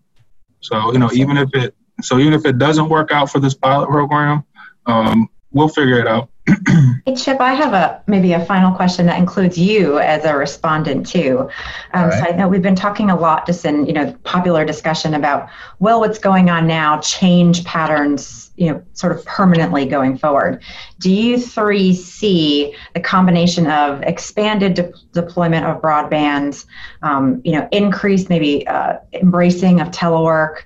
So, 0.62 0.92
you 0.92 1.01
know, 1.01 1.11
even 1.14 1.38
if 1.38 1.51
it 1.55 1.77
so 2.03 2.18
even 2.21 2.35
if 2.35 2.47
it 2.47 2.59
doesn't 2.59 2.90
work 2.90 3.12
out 3.12 3.31
for 3.31 3.40
this 3.40 3.55
pilot 3.55 3.88
program, 3.90 4.45
um, 4.87 5.29
we'll 5.53 5.68
figure 5.68 6.01
it 6.01 6.09
out. 6.09 6.31
hey 7.07 7.14
Chip, 7.14 7.40
I 7.40 7.55
have 7.55 7.72
a 7.72 8.02
maybe 8.09 8.33
a 8.33 8.44
final 8.44 8.72
question 8.72 9.07
that 9.07 9.18
includes 9.18 9.57
you 9.57 9.98
as 9.98 10.24
a 10.24 10.37
respondent 10.37 11.07
too. 11.07 11.48
Um, 11.94 12.09
right. 12.09 12.18
So 12.18 12.24
I 12.26 12.37
know 12.37 12.48
we've 12.48 12.62
been 12.62 12.74
talking 12.74 13.11
a 13.11 13.16
lot 13.16 13.46
just 13.46 13.64
in 13.64 13.87
you 13.87 13.92
know 13.92 14.12
popular 14.24 14.64
discussion 14.64 15.14
about 15.14 15.48
well, 15.78 16.00
what's 16.00 16.18
going 16.18 16.50
on 16.50 16.66
now, 16.66 16.98
change 17.00 17.64
patterns, 17.64 18.50
you 18.57 18.70
know, 18.70 18.83
sort 18.92 19.12
of 19.12 19.24
permanently 19.24 19.87
going 19.87 20.18
forward. 20.18 20.62
Do 20.98 21.12
you 21.12 21.38
three 21.38 21.94
see 21.94 22.74
the 22.94 23.00
combination 23.00 23.68
of 23.68 24.02
expanded 24.02 24.74
de- 24.74 24.92
deployment 25.12 25.66
of 25.66 25.81
broadband, 25.81 26.64
um, 27.02 27.40
you 27.44 27.52
know, 27.52 27.68
increased 27.70 28.28
maybe 28.28 28.66
uh, 28.66 28.98
embracing 29.12 29.81
of 29.81 29.92
telework? 29.92 30.62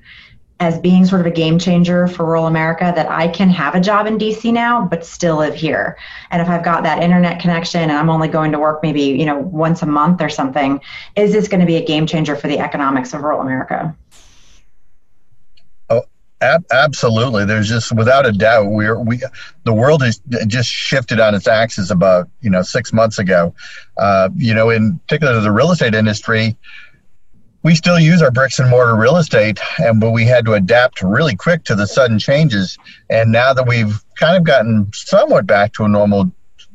As 0.58 0.78
being 0.78 1.04
sort 1.04 1.20
of 1.20 1.26
a 1.26 1.30
game 1.30 1.58
changer 1.58 2.06
for 2.06 2.24
rural 2.24 2.46
America 2.46 2.90
that 2.96 3.10
I 3.10 3.28
can 3.28 3.50
have 3.50 3.74
a 3.74 3.80
job 3.80 4.06
in 4.06 4.16
DC 4.16 4.50
now, 4.52 4.86
but 4.86 5.04
still 5.04 5.36
live 5.36 5.54
here. 5.54 5.98
And 6.30 6.40
if 6.40 6.48
I've 6.48 6.64
got 6.64 6.82
that 6.84 7.02
internet 7.02 7.40
connection 7.40 7.82
and 7.82 7.92
I'm 7.92 8.08
only 8.08 8.28
going 8.28 8.52
to 8.52 8.58
work 8.58 8.82
maybe, 8.82 9.02
you 9.02 9.26
know, 9.26 9.38
once 9.38 9.82
a 9.82 9.86
month 9.86 10.22
or 10.22 10.30
something, 10.30 10.80
is 11.14 11.32
this 11.32 11.46
going 11.46 11.60
to 11.60 11.66
be 11.66 11.76
a 11.76 11.84
game 11.84 12.06
changer 12.06 12.36
for 12.36 12.48
the 12.48 12.58
economics 12.58 13.12
of 13.12 13.22
rural 13.22 13.42
America? 13.42 13.94
Oh, 15.90 16.04
ab- 16.40 16.64
absolutely. 16.72 17.44
There's 17.44 17.68
just 17.68 17.94
without 17.94 18.24
a 18.24 18.32
doubt 18.32 18.70
we're 18.70 18.98
we 18.98 19.20
the 19.64 19.74
world 19.74 20.02
has 20.02 20.22
just 20.46 20.70
shifted 20.70 21.20
on 21.20 21.34
its 21.34 21.46
axis 21.46 21.90
about 21.90 22.30
you 22.40 22.48
know 22.48 22.62
six 22.62 22.94
months 22.94 23.18
ago. 23.18 23.54
Uh, 23.98 24.30
you 24.34 24.54
know, 24.54 24.70
in 24.70 24.98
particular 25.00 25.38
the 25.38 25.52
real 25.52 25.70
estate 25.70 25.94
industry 25.94 26.56
we 27.66 27.74
still 27.74 27.98
use 27.98 28.22
our 28.22 28.30
bricks 28.30 28.60
and 28.60 28.70
mortar 28.70 28.94
real 28.94 29.16
estate, 29.16 29.58
and 29.78 29.98
but 29.98 30.12
we 30.12 30.24
had 30.24 30.44
to 30.44 30.54
adapt 30.54 31.02
really 31.02 31.34
quick 31.34 31.64
to 31.64 31.74
the 31.74 31.84
sudden 31.84 32.16
changes. 32.16 32.78
And 33.10 33.32
now 33.32 33.52
that 33.54 33.66
we've 33.66 34.04
kind 34.14 34.36
of 34.36 34.44
gotten 34.44 34.88
somewhat 34.94 35.48
back 35.48 35.72
to 35.72 35.82
a 35.82 35.88
normal 35.88 36.30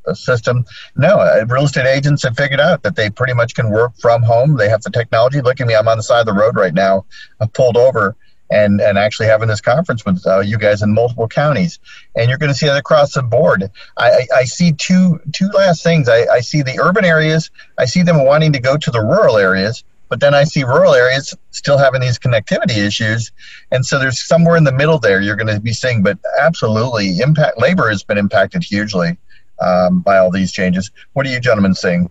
uh, 0.06 0.14
system, 0.14 0.66
no, 0.98 1.18
uh, 1.18 1.46
real 1.48 1.64
estate 1.64 1.88
agents 1.88 2.24
have 2.24 2.36
figured 2.36 2.60
out 2.60 2.84
that 2.84 2.98
they 2.98 3.10
pretty 3.10 3.34
much 3.34 3.56
can 3.56 3.70
work 3.70 3.94
from 4.02 4.22
home. 4.22 4.58
They 4.58 4.68
have 4.68 4.82
the 4.82 4.90
technology. 4.90 5.40
Look 5.40 5.62
at 5.62 5.68
me, 5.68 5.76
I'm 5.76 5.88
on 5.88 5.96
the 5.96 6.04
side 6.04 6.20
of 6.20 6.26
the 6.26 6.34
road 6.34 6.58
right 6.58 6.74
now. 6.74 7.06
I'm 7.40 7.48
pulled 7.48 7.78
over. 7.78 8.18
And, 8.54 8.82
and 8.82 8.98
actually 8.98 9.28
having 9.28 9.48
this 9.48 9.62
conference 9.62 10.04
with 10.06 10.28
uh, 10.28 10.42
you 10.42 10.58
guys 10.58 10.82
in 10.82 10.94
multiple 10.94 11.30
counties, 11.30 11.80
and 12.18 12.28
you're 12.28 12.38
going 12.38 12.52
to 12.52 12.54
see 12.54 12.66
that 12.66 12.76
across 12.76 13.14
the 13.14 13.24
board. 13.24 13.72
I, 13.96 14.10
I, 14.12 14.28
I 14.40 14.44
see 14.44 14.74
two 14.74 15.22
two 15.32 15.48
last 15.54 15.84
things. 15.84 16.10
I, 16.10 16.26
I 16.26 16.42
see 16.42 16.62
the 16.62 16.78
urban 16.82 17.06
areas. 17.06 17.50
I 17.78 17.86
see 17.86 18.04
them 18.04 18.26
wanting 18.26 18.52
to 18.52 18.60
go 18.60 18.76
to 18.76 18.92
the 18.92 19.00
rural 19.00 19.38
areas, 19.38 19.86
but 20.12 20.19
then 20.19 20.34
I 20.34 20.43
see 20.43 20.65
rural 20.65 20.93
areas 20.93 21.34
still 21.52 21.78
having 21.78 22.02
these 22.02 22.19
connectivity 22.19 22.76
issues. 22.76 23.32
And 23.71 23.86
so 23.86 23.97
there's 23.97 24.21
somewhere 24.21 24.58
in 24.58 24.65
the 24.65 24.74
middle 24.74 25.00
there 25.00 25.21
you're 25.21 25.38
going 25.38 25.56
to 25.56 25.62
be 25.62 25.71
seeing, 25.71 26.04
but 26.04 26.19
absolutely, 26.41 27.19
impact 27.19 27.58
labor 27.58 27.89
has 27.89 28.04
been 28.04 28.17
impacted 28.17 28.62
hugely 28.62 29.17
um, 29.62 30.02
by 30.02 30.17
all 30.17 30.30
these 30.30 30.52
changes. 30.52 30.91
What 31.13 31.26
are 31.26 31.30
you 31.30 31.39
gentlemen 31.39 31.74
seeing? 31.74 32.10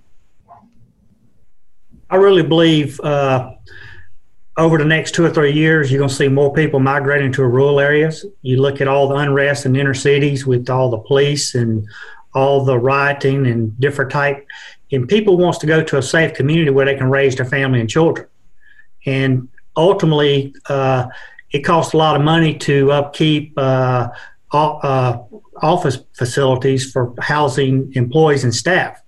I 2.09 2.17
really 2.17 2.43
believe 2.43 2.99
uh, 3.01 3.51
over 4.57 4.79
the 4.79 4.87
next 4.87 5.15
two 5.15 5.27
or 5.27 5.31
three 5.31 5.53
years, 5.53 5.93
you're 5.93 5.99
going 5.99 6.09
to 6.09 6.15
see 6.15 6.29
more 6.29 6.55
people 6.55 6.81
migrating 6.81 7.33
to 7.33 7.45
rural 7.45 7.81
areas. 7.81 8.25
You 8.41 8.63
look 8.63 8.81
at 8.81 8.89
all 8.89 9.09
the 9.09 9.17
unrest 9.17 9.67
in 9.67 9.77
inner 9.77 9.93
cities 9.93 10.47
with 10.47 10.71
all 10.71 10.89
the 10.89 11.01
police 11.01 11.55
and 11.55 11.87
all 12.35 12.65
the 12.65 12.79
rioting 12.79 13.47
and 13.47 13.79
different 13.81 14.11
type. 14.11 14.47
And 14.93 15.09
people 15.09 15.37
wants 15.37 15.59
to 15.59 15.67
go 15.67 15.83
to 15.83 15.99
a 15.99 16.03
safe 16.03 16.35
community 16.35 16.71
where 16.71 16.87
they 16.87 16.97
can 16.97 17.11
raise 17.11 17.37
their 17.37 17.47
family 17.47 17.81
and 17.81 17.89
children. 17.89 18.27
And 19.07 19.49
ultimately 19.77 20.55
uh, 20.69 21.07
it 21.51 21.61
costs 21.61 21.95
a 21.95 21.97
lot 21.97 22.17
of 22.17 22.23
money 22.23 22.57
to 22.59 22.93
upkeep 22.93 23.55
uh, 23.57 24.09
uh, 24.53 25.19
office 25.63 25.99
facilities 26.15 26.91
for 26.91 27.15
housing 27.21 27.93
employees 27.95 28.45
and 28.45 28.55
staff 28.55 29.01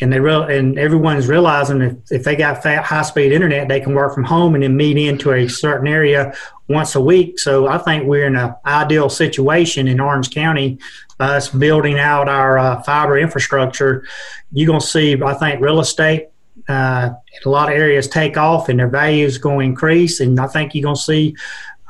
and 0.00 0.12
they 0.12 0.20
real 0.20 0.42
and 0.42 0.78
everyone's 0.78 1.26
realizing 1.26 1.80
if, 1.80 1.96
if 2.10 2.24
they 2.24 2.36
got 2.36 2.62
high 2.62 3.02
speed 3.02 3.32
internet 3.32 3.68
they 3.68 3.80
can 3.80 3.94
work 3.94 4.14
from 4.14 4.24
home 4.24 4.54
and 4.54 4.62
then 4.62 4.76
meet 4.76 4.96
into 4.96 5.32
a 5.32 5.48
certain 5.48 5.86
area 5.86 6.34
once 6.68 6.94
a 6.94 7.00
week 7.00 7.38
so 7.38 7.66
i 7.66 7.78
think 7.78 8.04
we're 8.04 8.26
in 8.26 8.36
an 8.36 8.54
ideal 8.66 9.08
situation 9.08 9.88
in 9.88 10.00
orange 10.00 10.30
county 10.30 10.78
us 11.20 11.48
building 11.48 11.98
out 11.98 12.28
our 12.28 12.58
uh, 12.58 12.82
fiber 12.82 13.18
infrastructure, 13.18 14.06
you're 14.52 14.66
to 14.80 14.86
see, 14.86 15.20
I 15.22 15.34
think, 15.34 15.60
real 15.60 15.80
estate 15.80 16.28
uh, 16.68 17.10
in 17.32 17.48
a 17.48 17.48
lot 17.48 17.70
of 17.70 17.78
areas 17.78 18.08
take 18.08 18.36
off 18.36 18.68
and 18.68 18.78
their 18.78 18.88
values 18.88 19.38
going 19.38 19.60
to 19.60 19.70
increase. 19.70 20.20
And 20.20 20.38
I 20.38 20.46
think 20.46 20.74
you're 20.74 20.82
going 20.82 20.96
to 20.96 21.00
see 21.00 21.36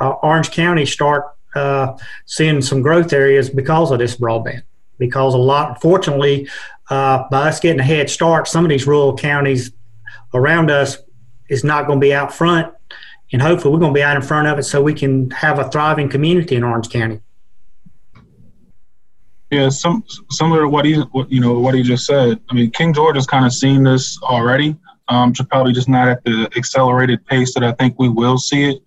uh, 0.01 0.11
Orange 0.11 0.51
County 0.51 0.87
start 0.87 1.25
uh, 1.55 1.97
seeing 2.27 2.61
some 2.63 2.83
growth 2.83 3.13
areas 3.13 3.49
because 3.51 3.91
of 3.91 3.99
this 3.99 4.17
broadband. 4.17 4.63
Because 4.99 5.35
a 5.35 5.39
lot, 5.39 5.81
fortunately, 5.83 6.49
uh, 6.91 7.25
by 7.31 7.49
us 7.49 7.61
getting 7.61 7.81
a 7.81 7.85
head 7.85 8.11
start, 8.11 8.49
some 8.49 8.65
of 8.65 8.69
these 8.69 8.87
rural 8.87 9.17
counties 9.17 9.73
around 10.35 10.71
us 10.71 10.99
is 11.49 11.65
not 11.65 11.87
going 11.87 12.01
to 12.01 12.05
be 12.05 12.15
out 12.15 12.33
front. 12.33 12.73
And 13.33 13.43
hopefully, 13.43 13.73
we're 13.73 13.81
going 13.81 13.93
to 13.93 13.99
be 13.99 14.03
out 14.03 14.17
in 14.17 14.23
front 14.23 14.47
of 14.47 14.59
it 14.59 14.63
so 14.63 14.81
we 14.81 14.95
can 14.95 15.31
have 15.31 15.59
a 15.59 15.69
thriving 15.69 16.09
community 16.09 16.55
in 16.55 16.63
Orange 16.63 16.91
County. 16.91 17.21
Yeah, 19.51 19.69
some 19.69 20.05
similar 20.31 20.63
to 20.63 20.69
what 20.69 20.85
he 20.85 20.95
what, 20.95 21.31
you 21.31 21.41
know 21.41 21.59
what 21.59 21.75
he 21.75 21.83
just 21.83 22.07
said. 22.07 22.41
I 22.51 22.55
mean, 22.55 22.71
King 22.71 22.93
George 22.93 23.17
has 23.17 23.27
kind 23.27 23.45
of 23.45 23.53
seen 23.53 23.85
this 23.85 24.19
already. 24.23 24.77
Um, 25.09 25.33
probably 25.33 25.73
just 25.73 25.89
not 25.89 26.09
at 26.09 26.25
the 26.25 26.51
accelerated 26.57 27.25
pace 27.27 27.55
that 27.55 27.63
I 27.63 27.71
think 27.73 27.97
we 27.99 28.09
will 28.09 28.39
see 28.39 28.71
it. 28.71 28.83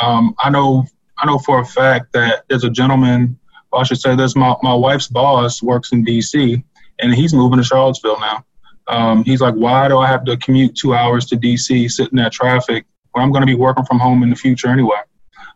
Um, 0.00 0.34
I 0.38 0.50
know 0.50 0.84
I 1.18 1.26
know 1.26 1.38
for 1.38 1.60
a 1.60 1.64
fact 1.64 2.12
that 2.12 2.44
there's 2.48 2.64
a 2.64 2.70
gentleman. 2.70 3.38
Well, 3.72 3.80
I 3.80 3.84
should 3.84 4.00
say 4.00 4.14
this. 4.14 4.36
My 4.36 4.54
my 4.62 4.74
wife's 4.74 5.08
boss 5.08 5.62
works 5.62 5.92
in 5.92 6.04
D.C. 6.04 6.62
and 6.98 7.14
he's 7.14 7.34
moving 7.34 7.58
to 7.58 7.64
Charlottesville 7.64 8.20
now. 8.20 8.44
Um, 8.88 9.24
he's 9.24 9.40
like, 9.40 9.54
why 9.54 9.88
do 9.88 9.98
I 9.98 10.06
have 10.06 10.24
to 10.24 10.36
commute 10.36 10.76
two 10.76 10.94
hours 10.94 11.26
to 11.26 11.36
D.C. 11.36 11.88
sit 11.88 12.10
in 12.12 12.16
that 12.18 12.32
traffic 12.32 12.86
when 13.12 13.24
I'm 13.24 13.32
going 13.32 13.42
to 13.42 13.46
be 13.46 13.54
working 13.54 13.84
from 13.84 13.98
home 13.98 14.22
in 14.22 14.30
the 14.30 14.36
future 14.36 14.68
anyway? 14.68 15.00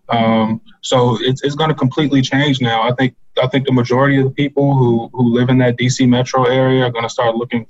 Um, 0.09 0.61
so 0.83 1.17
it's, 1.21 1.43
it's 1.43 1.55
going 1.55 1.71
to 1.71 1.75
completely 1.77 2.23
change 2.23 2.61
now. 2.61 2.83
I 2.83 2.93
think 2.95 3.15
I 3.41 3.47
think 3.47 3.67
the 3.67 3.73
majority 3.73 4.19
of 4.19 4.25
the 4.25 4.31
people 4.31 4.77
who, 4.77 5.09
who 5.13 5.33
live 5.33 5.49
in 5.49 5.59
that 5.59 5.79
DC 5.79 6.07
metro 6.09 6.45
area 6.45 6.85
are 6.85 6.91
going 6.91 7.05
to 7.05 7.09
start 7.09 7.37
looking 7.37 7.67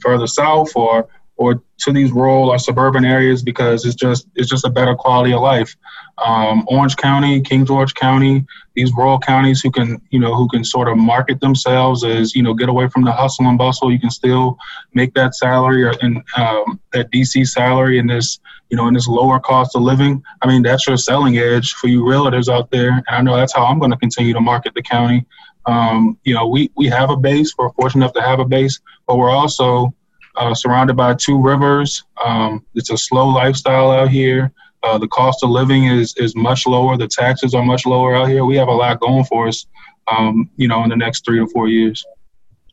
further 0.00 0.26
south 0.26 0.70
or 0.76 1.08
or 1.36 1.62
to 1.78 1.92
these 1.92 2.10
rural 2.10 2.48
or 2.48 2.58
suburban 2.58 3.04
areas 3.04 3.42
because 3.42 3.84
it's 3.84 3.94
just 3.94 4.26
it's 4.34 4.48
just 4.48 4.64
a 4.64 4.70
better 4.70 4.94
quality 4.94 5.32
of 5.32 5.40
life. 5.42 5.76
Um, 6.18 6.64
Orange 6.68 6.96
County, 6.96 7.42
King 7.42 7.66
George 7.66 7.94
County, 7.94 8.46
these 8.74 8.92
rural 8.94 9.18
counties 9.18 9.60
who 9.60 9.70
can 9.70 10.00
you 10.10 10.18
know 10.18 10.34
who 10.34 10.48
can 10.48 10.64
sort 10.64 10.88
of 10.88 10.96
market 10.96 11.40
themselves 11.40 12.04
as 12.04 12.34
you 12.34 12.42
know 12.42 12.54
get 12.54 12.68
away 12.68 12.88
from 12.88 13.04
the 13.04 13.12
hustle 13.12 13.46
and 13.46 13.58
bustle. 13.58 13.92
You 13.92 14.00
can 14.00 14.10
still 14.10 14.56
make 14.94 15.12
that 15.14 15.34
salary 15.34 15.84
or 15.84 15.92
um, 16.36 16.80
that 16.92 17.10
DC 17.10 17.46
salary 17.46 17.98
in 17.98 18.06
this 18.06 18.40
you 18.70 18.76
know 18.76 18.88
in 18.88 18.94
this 18.94 19.06
lower 19.06 19.38
cost 19.38 19.76
of 19.76 19.82
living. 19.82 20.22
I 20.40 20.46
mean 20.46 20.62
that's 20.62 20.86
your 20.86 20.96
selling 20.96 21.36
edge 21.36 21.74
for 21.74 21.88
you 21.88 22.02
realtors 22.02 22.48
out 22.48 22.70
there. 22.70 22.92
And 22.92 23.04
I 23.08 23.20
know 23.20 23.36
that's 23.36 23.54
how 23.54 23.66
I'm 23.66 23.78
going 23.78 23.92
to 23.92 23.98
continue 23.98 24.32
to 24.32 24.40
market 24.40 24.72
the 24.74 24.82
county. 24.82 25.26
Um, 25.66 26.18
you 26.24 26.32
know 26.32 26.46
we 26.46 26.70
we 26.74 26.86
have 26.86 27.10
a 27.10 27.16
base. 27.16 27.52
We're 27.58 27.70
fortunate 27.72 28.04
enough 28.04 28.14
to 28.14 28.22
have 28.22 28.40
a 28.40 28.46
base, 28.46 28.80
but 29.06 29.16
we're 29.16 29.30
also 29.30 29.92
uh, 30.36 30.54
surrounded 30.54 30.96
by 30.96 31.14
two 31.14 31.40
rivers. 31.40 32.04
Um, 32.24 32.64
it's 32.74 32.90
a 32.90 32.96
slow 32.96 33.28
lifestyle 33.28 33.90
out 33.90 34.08
here. 34.08 34.52
Uh, 34.82 34.98
the 34.98 35.08
cost 35.08 35.42
of 35.42 35.50
living 35.50 35.86
is 35.86 36.14
is 36.16 36.36
much 36.36 36.66
lower. 36.66 36.96
The 36.96 37.08
taxes 37.08 37.54
are 37.54 37.64
much 37.64 37.86
lower 37.86 38.14
out 38.14 38.28
here. 38.28 38.44
We 38.44 38.56
have 38.56 38.68
a 38.68 38.72
lot 38.72 39.00
going 39.00 39.24
for 39.24 39.48
us, 39.48 39.66
um, 40.06 40.48
you 40.56 40.68
know, 40.68 40.84
in 40.84 40.90
the 40.90 40.96
next 40.96 41.24
three 41.24 41.38
to 41.38 41.46
four 41.48 41.68
years. 41.68 42.04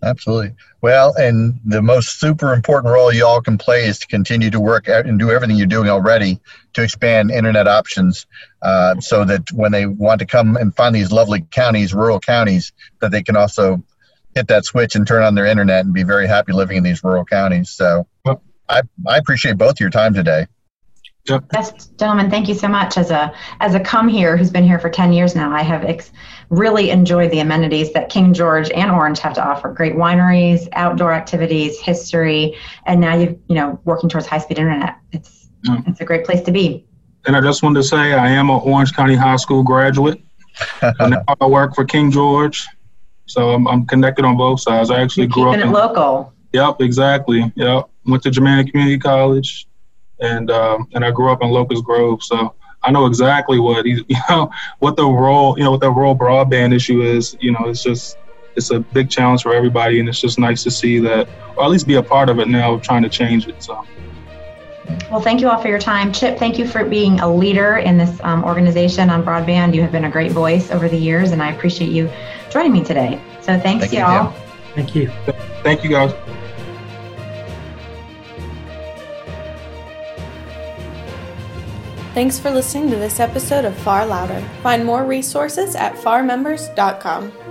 Absolutely. 0.03 0.53
Well, 0.81 1.13
and 1.15 1.61
the 1.63 1.81
most 1.81 2.19
super 2.19 2.53
important 2.53 2.93
role 2.93 3.13
you 3.13 3.25
all 3.25 3.41
can 3.41 3.57
play 3.57 3.85
is 3.85 3.99
to 3.99 4.07
continue 4.07 4.49
to 4.49 4.59
work 4.59 4.89
and 4.89 5.17
do 5.17 5.31
everything 5.31 5.55
you're 5.55 5.65
doing 5.65 5.87
already 5.87 6.41
to 6.73 6.83
expand 6.83 7.31
internet 7.31 7.67
options, 7.67 8.27
uh, 8.61 8.99
so 8.99 9.23
that 9.23 9.49
when 9.53 9.71
they 9.71 9.85
want 9.85 10.19
to 10.19 10.25
come 10.25 10.57
and 10.57 10.75
find 10.75 10.93
these 10.93 11.13
lovely 11.13 11.45
counties, 11.51 11.93
rural 11.93 12.19
counties, 12.19 12.73
that 12.99 13.11
they 13.11 13.23
can 13.23 13.37
also 13.37 13.81
hit 14.35 14.47
that 14.47 14.65
switch 14.65 14.95
and 14.95 15.07
turn 15.07 15.23
on 15.23 15.35
their 15.35 15.45
internet 15.45 15.85
and 15.85 15.93
be 15.93 16.03
very 16.03 16.27
happy 16.27 16.53
living 16.53 16.77
in 16.77 16.83
these 16.83 17.03
rural 17.03 17.25
counties. 17.25 17.71
So 17.71 18.07
yep. 18.25 18.41
I, 18.69 18.81
I 19.07 19.17
appreciate 19.17 19.57
both 19.57 19.79
your 19.79 19.89
time 19.89 20.13
today. 20.13 20.47
Yep. 21.29 21.45
Yes, 21.53 21.87
gentlemen, 21.97 22.29
thank 22.29 22.49
you 22.49 22.53
so 22.53 22.67
much. 22.67 22.97
As 22.97 23.09
a 23.09 23.33
as 23.61 23.75
a 23.75 23.79
come 23.79 24.09
here 24.09 24.35
who's 24.35 24.51
been 24.51 24.65
here 24.65 24.77
for 24.77 24.89
ten 24.89 25.13
years 25.13 25.35
now, 25.35 25.53
I 25.53 25.61
have 25.61 25.85
ex- 25.85 26.11
really 26.49 26.89
enjoyed 26.89 27.31
the 27.31 27.39
amenities 27.39 27.93
that 27.93 28.09
King 28.09 28.33
George 28.33 28.69
and 28.71 28.91
Orange 28.91 29.19
have 29.19 29.33
to 29.35 29.45
offer. 29.45 29.71
Great 29.71 29.93
wineries, 29.93 30.67
outdoor 30.73 31.13
activities, 31.13 31.79
history, 31.79 32.57
and 32.85 32.99
now 32.99 33.15
you 33.15 33.39
you 33.47 33.55
know 33.55 33.79
working 33.85 34.09
towards 34.09 34.27
high 34.27 34.39
speed 34.39 34.59
internet. 34.59 34.97
It's 35.13 35.47
mm. 35.65 35.87
it's 35.87 36.01
a 36.01 36.05
great 36.05 36.25
place 36.25 36.41
to 36.41 36.51
be. 36.51 36.85
And 37.25 37.37
I 37.37 37.41
just 37.41 37.63
wanted 37.63 37.81
to 37.81 37.87
say 37.87 37.95
I 37.95 38.27
am 38.27 38.49
an 38.49 38.59
Orange 38.61 38.91
County 38.91 39.15
High 39.15 39.37
School 39.37 39.63
graduate. 39.63 40.21
and 40.81 41.11
now 41.11 41.23
I 41.39 41.45
work 41.47 41.73
for 41.73 41.85
King 41.85 42.11
George 42.11 42.67
so 43.25 43.51
I'm, 43.51 43.67
I'm 43.67 43.85
connected 43.85 44.25
on 44.25 44.37
both 44.37 44.59
sides. 44.59 44.91
I 44.91 45.01
actually 45.01 45.23
You're 45.23 45.33
grew 45.33 45.49
up 45.49 45.55
in 45.55 45.61
it 45.61 45.71
local. 45.71 46.33
Yep, 46.53 46.81
exactly. 46.81 47.51
Yep. 47.55 47.89
went 48.05 48.23
to 48.23 48.29
Germanna 48.29 48.69
Community 48.69 48.99
College, 48.99 49.67
and 50.19 50.51
um, 50.51 50.87
and 50.93 51.03
I 51.03 51.11
grew 51.11 51.31
up 51.31 51.41
in 51.41 51.49
Locust 51.49 51.83
Grove, 51.83 52.23
so 52.23 52.55
I 52.83 52.91
know 52.91 53.05
exactly 53.05 53.59
what 53.59 53.85
you 53.85 54.03
know 54.29 54.51
what 54.79 54.95
the 54.95 55.05
role 55.05 55.57
you 55.57 55.63
know 55.63 55.71
what 55.71 55.81
the 55.81 55.91
rural 55.91 56.15
broadband 56.15 56.73
issue 56.73 57.01
is. 57.01 57.35
You 57.39 57.51
know, 57.51 57.65
it's 57.65 57.83
just 57.83 58.17
it's 58.55 58.71
a 58.71 58.79
big 58.79 59.09
challenge 59.09 59.41
for 59.41 59.53
everybody, 59.53 59.99
and 59.99 60.07
it's 60.07 60.21
just 60.21 60.37
nice 60.37 60.63
to 60.63 60.71
see 60.71 60.99
that, 60.99 61.27
or 61.57 61.63
at 61.63 61.69
least 61.71 61.87
be 61.87 61.95
a 61.95 62.03
part 62.03 62.29
of 62.29 62.39
it 62.39 62.47
now, 62.47 62.77
trying 62.77 63.03
to 63.03 63.09
change 63.09 63.47
it. 63.47 63.61
So. 63.63 63.85
Well, 65.09 65.21
thank 65.21 65.41
you 65.41 65.49
all 65.49 65.61
for 65.61 65.67
your 65.67 65.79
time. 65.79 66.11
Chip, 66.11 66.37
thank 66.37 66.57
you 66.57 66.67
for 66.67 66.83
being 66.83 67.19
a 67.19 67.33
leader 67.33 67.77
in 67.77 67.97
this 67.97 68.19
um, 68.23 68.43
organization 68.43 69.09
on 69.09 69.23
broadband. 69.23 69.73
You 69.73 69.81
have 69.81 69.91
been 69.91 70.05
a 70.05 70.11
great 70.11 70.31
voice 70.31 70.71
over 70.71 70.89
the 70.89 70.97
years, 70.97 71.31
and 71.31 71.41
I 71.41 71.51
appreciate 71.51 71.91
you 71.91 72.09
joining 72.49 72.71
me 72.73 72.83
today. 72.83 73.21
So 73.41 73.59
thanks, 73.59 73.85
Thank 73.85 73.93
you, 73.93 73.99
y'all. 73.99 74.31
Kim. 74.31 74.41
Thank 74.75 74.95
you. 74.95 75.11
Thank 75.63 75.83
you, 75.83 75.89
guys. 75.89 76.13
Thanks 82.13 82.37
for 82.37 82.51
listening 82.51 82.91
to 82.91 82.95
this 82.95 83.19
episode 83.19 83.65
of 83.65 83.75
Far 83.77 84.05
Louder. 84.05 84.39
Find 84.61 84.85
more 84.85 85.03
resources 85.03 85.75
at 85.75 85.95
farmembers.com. 85.95 87.42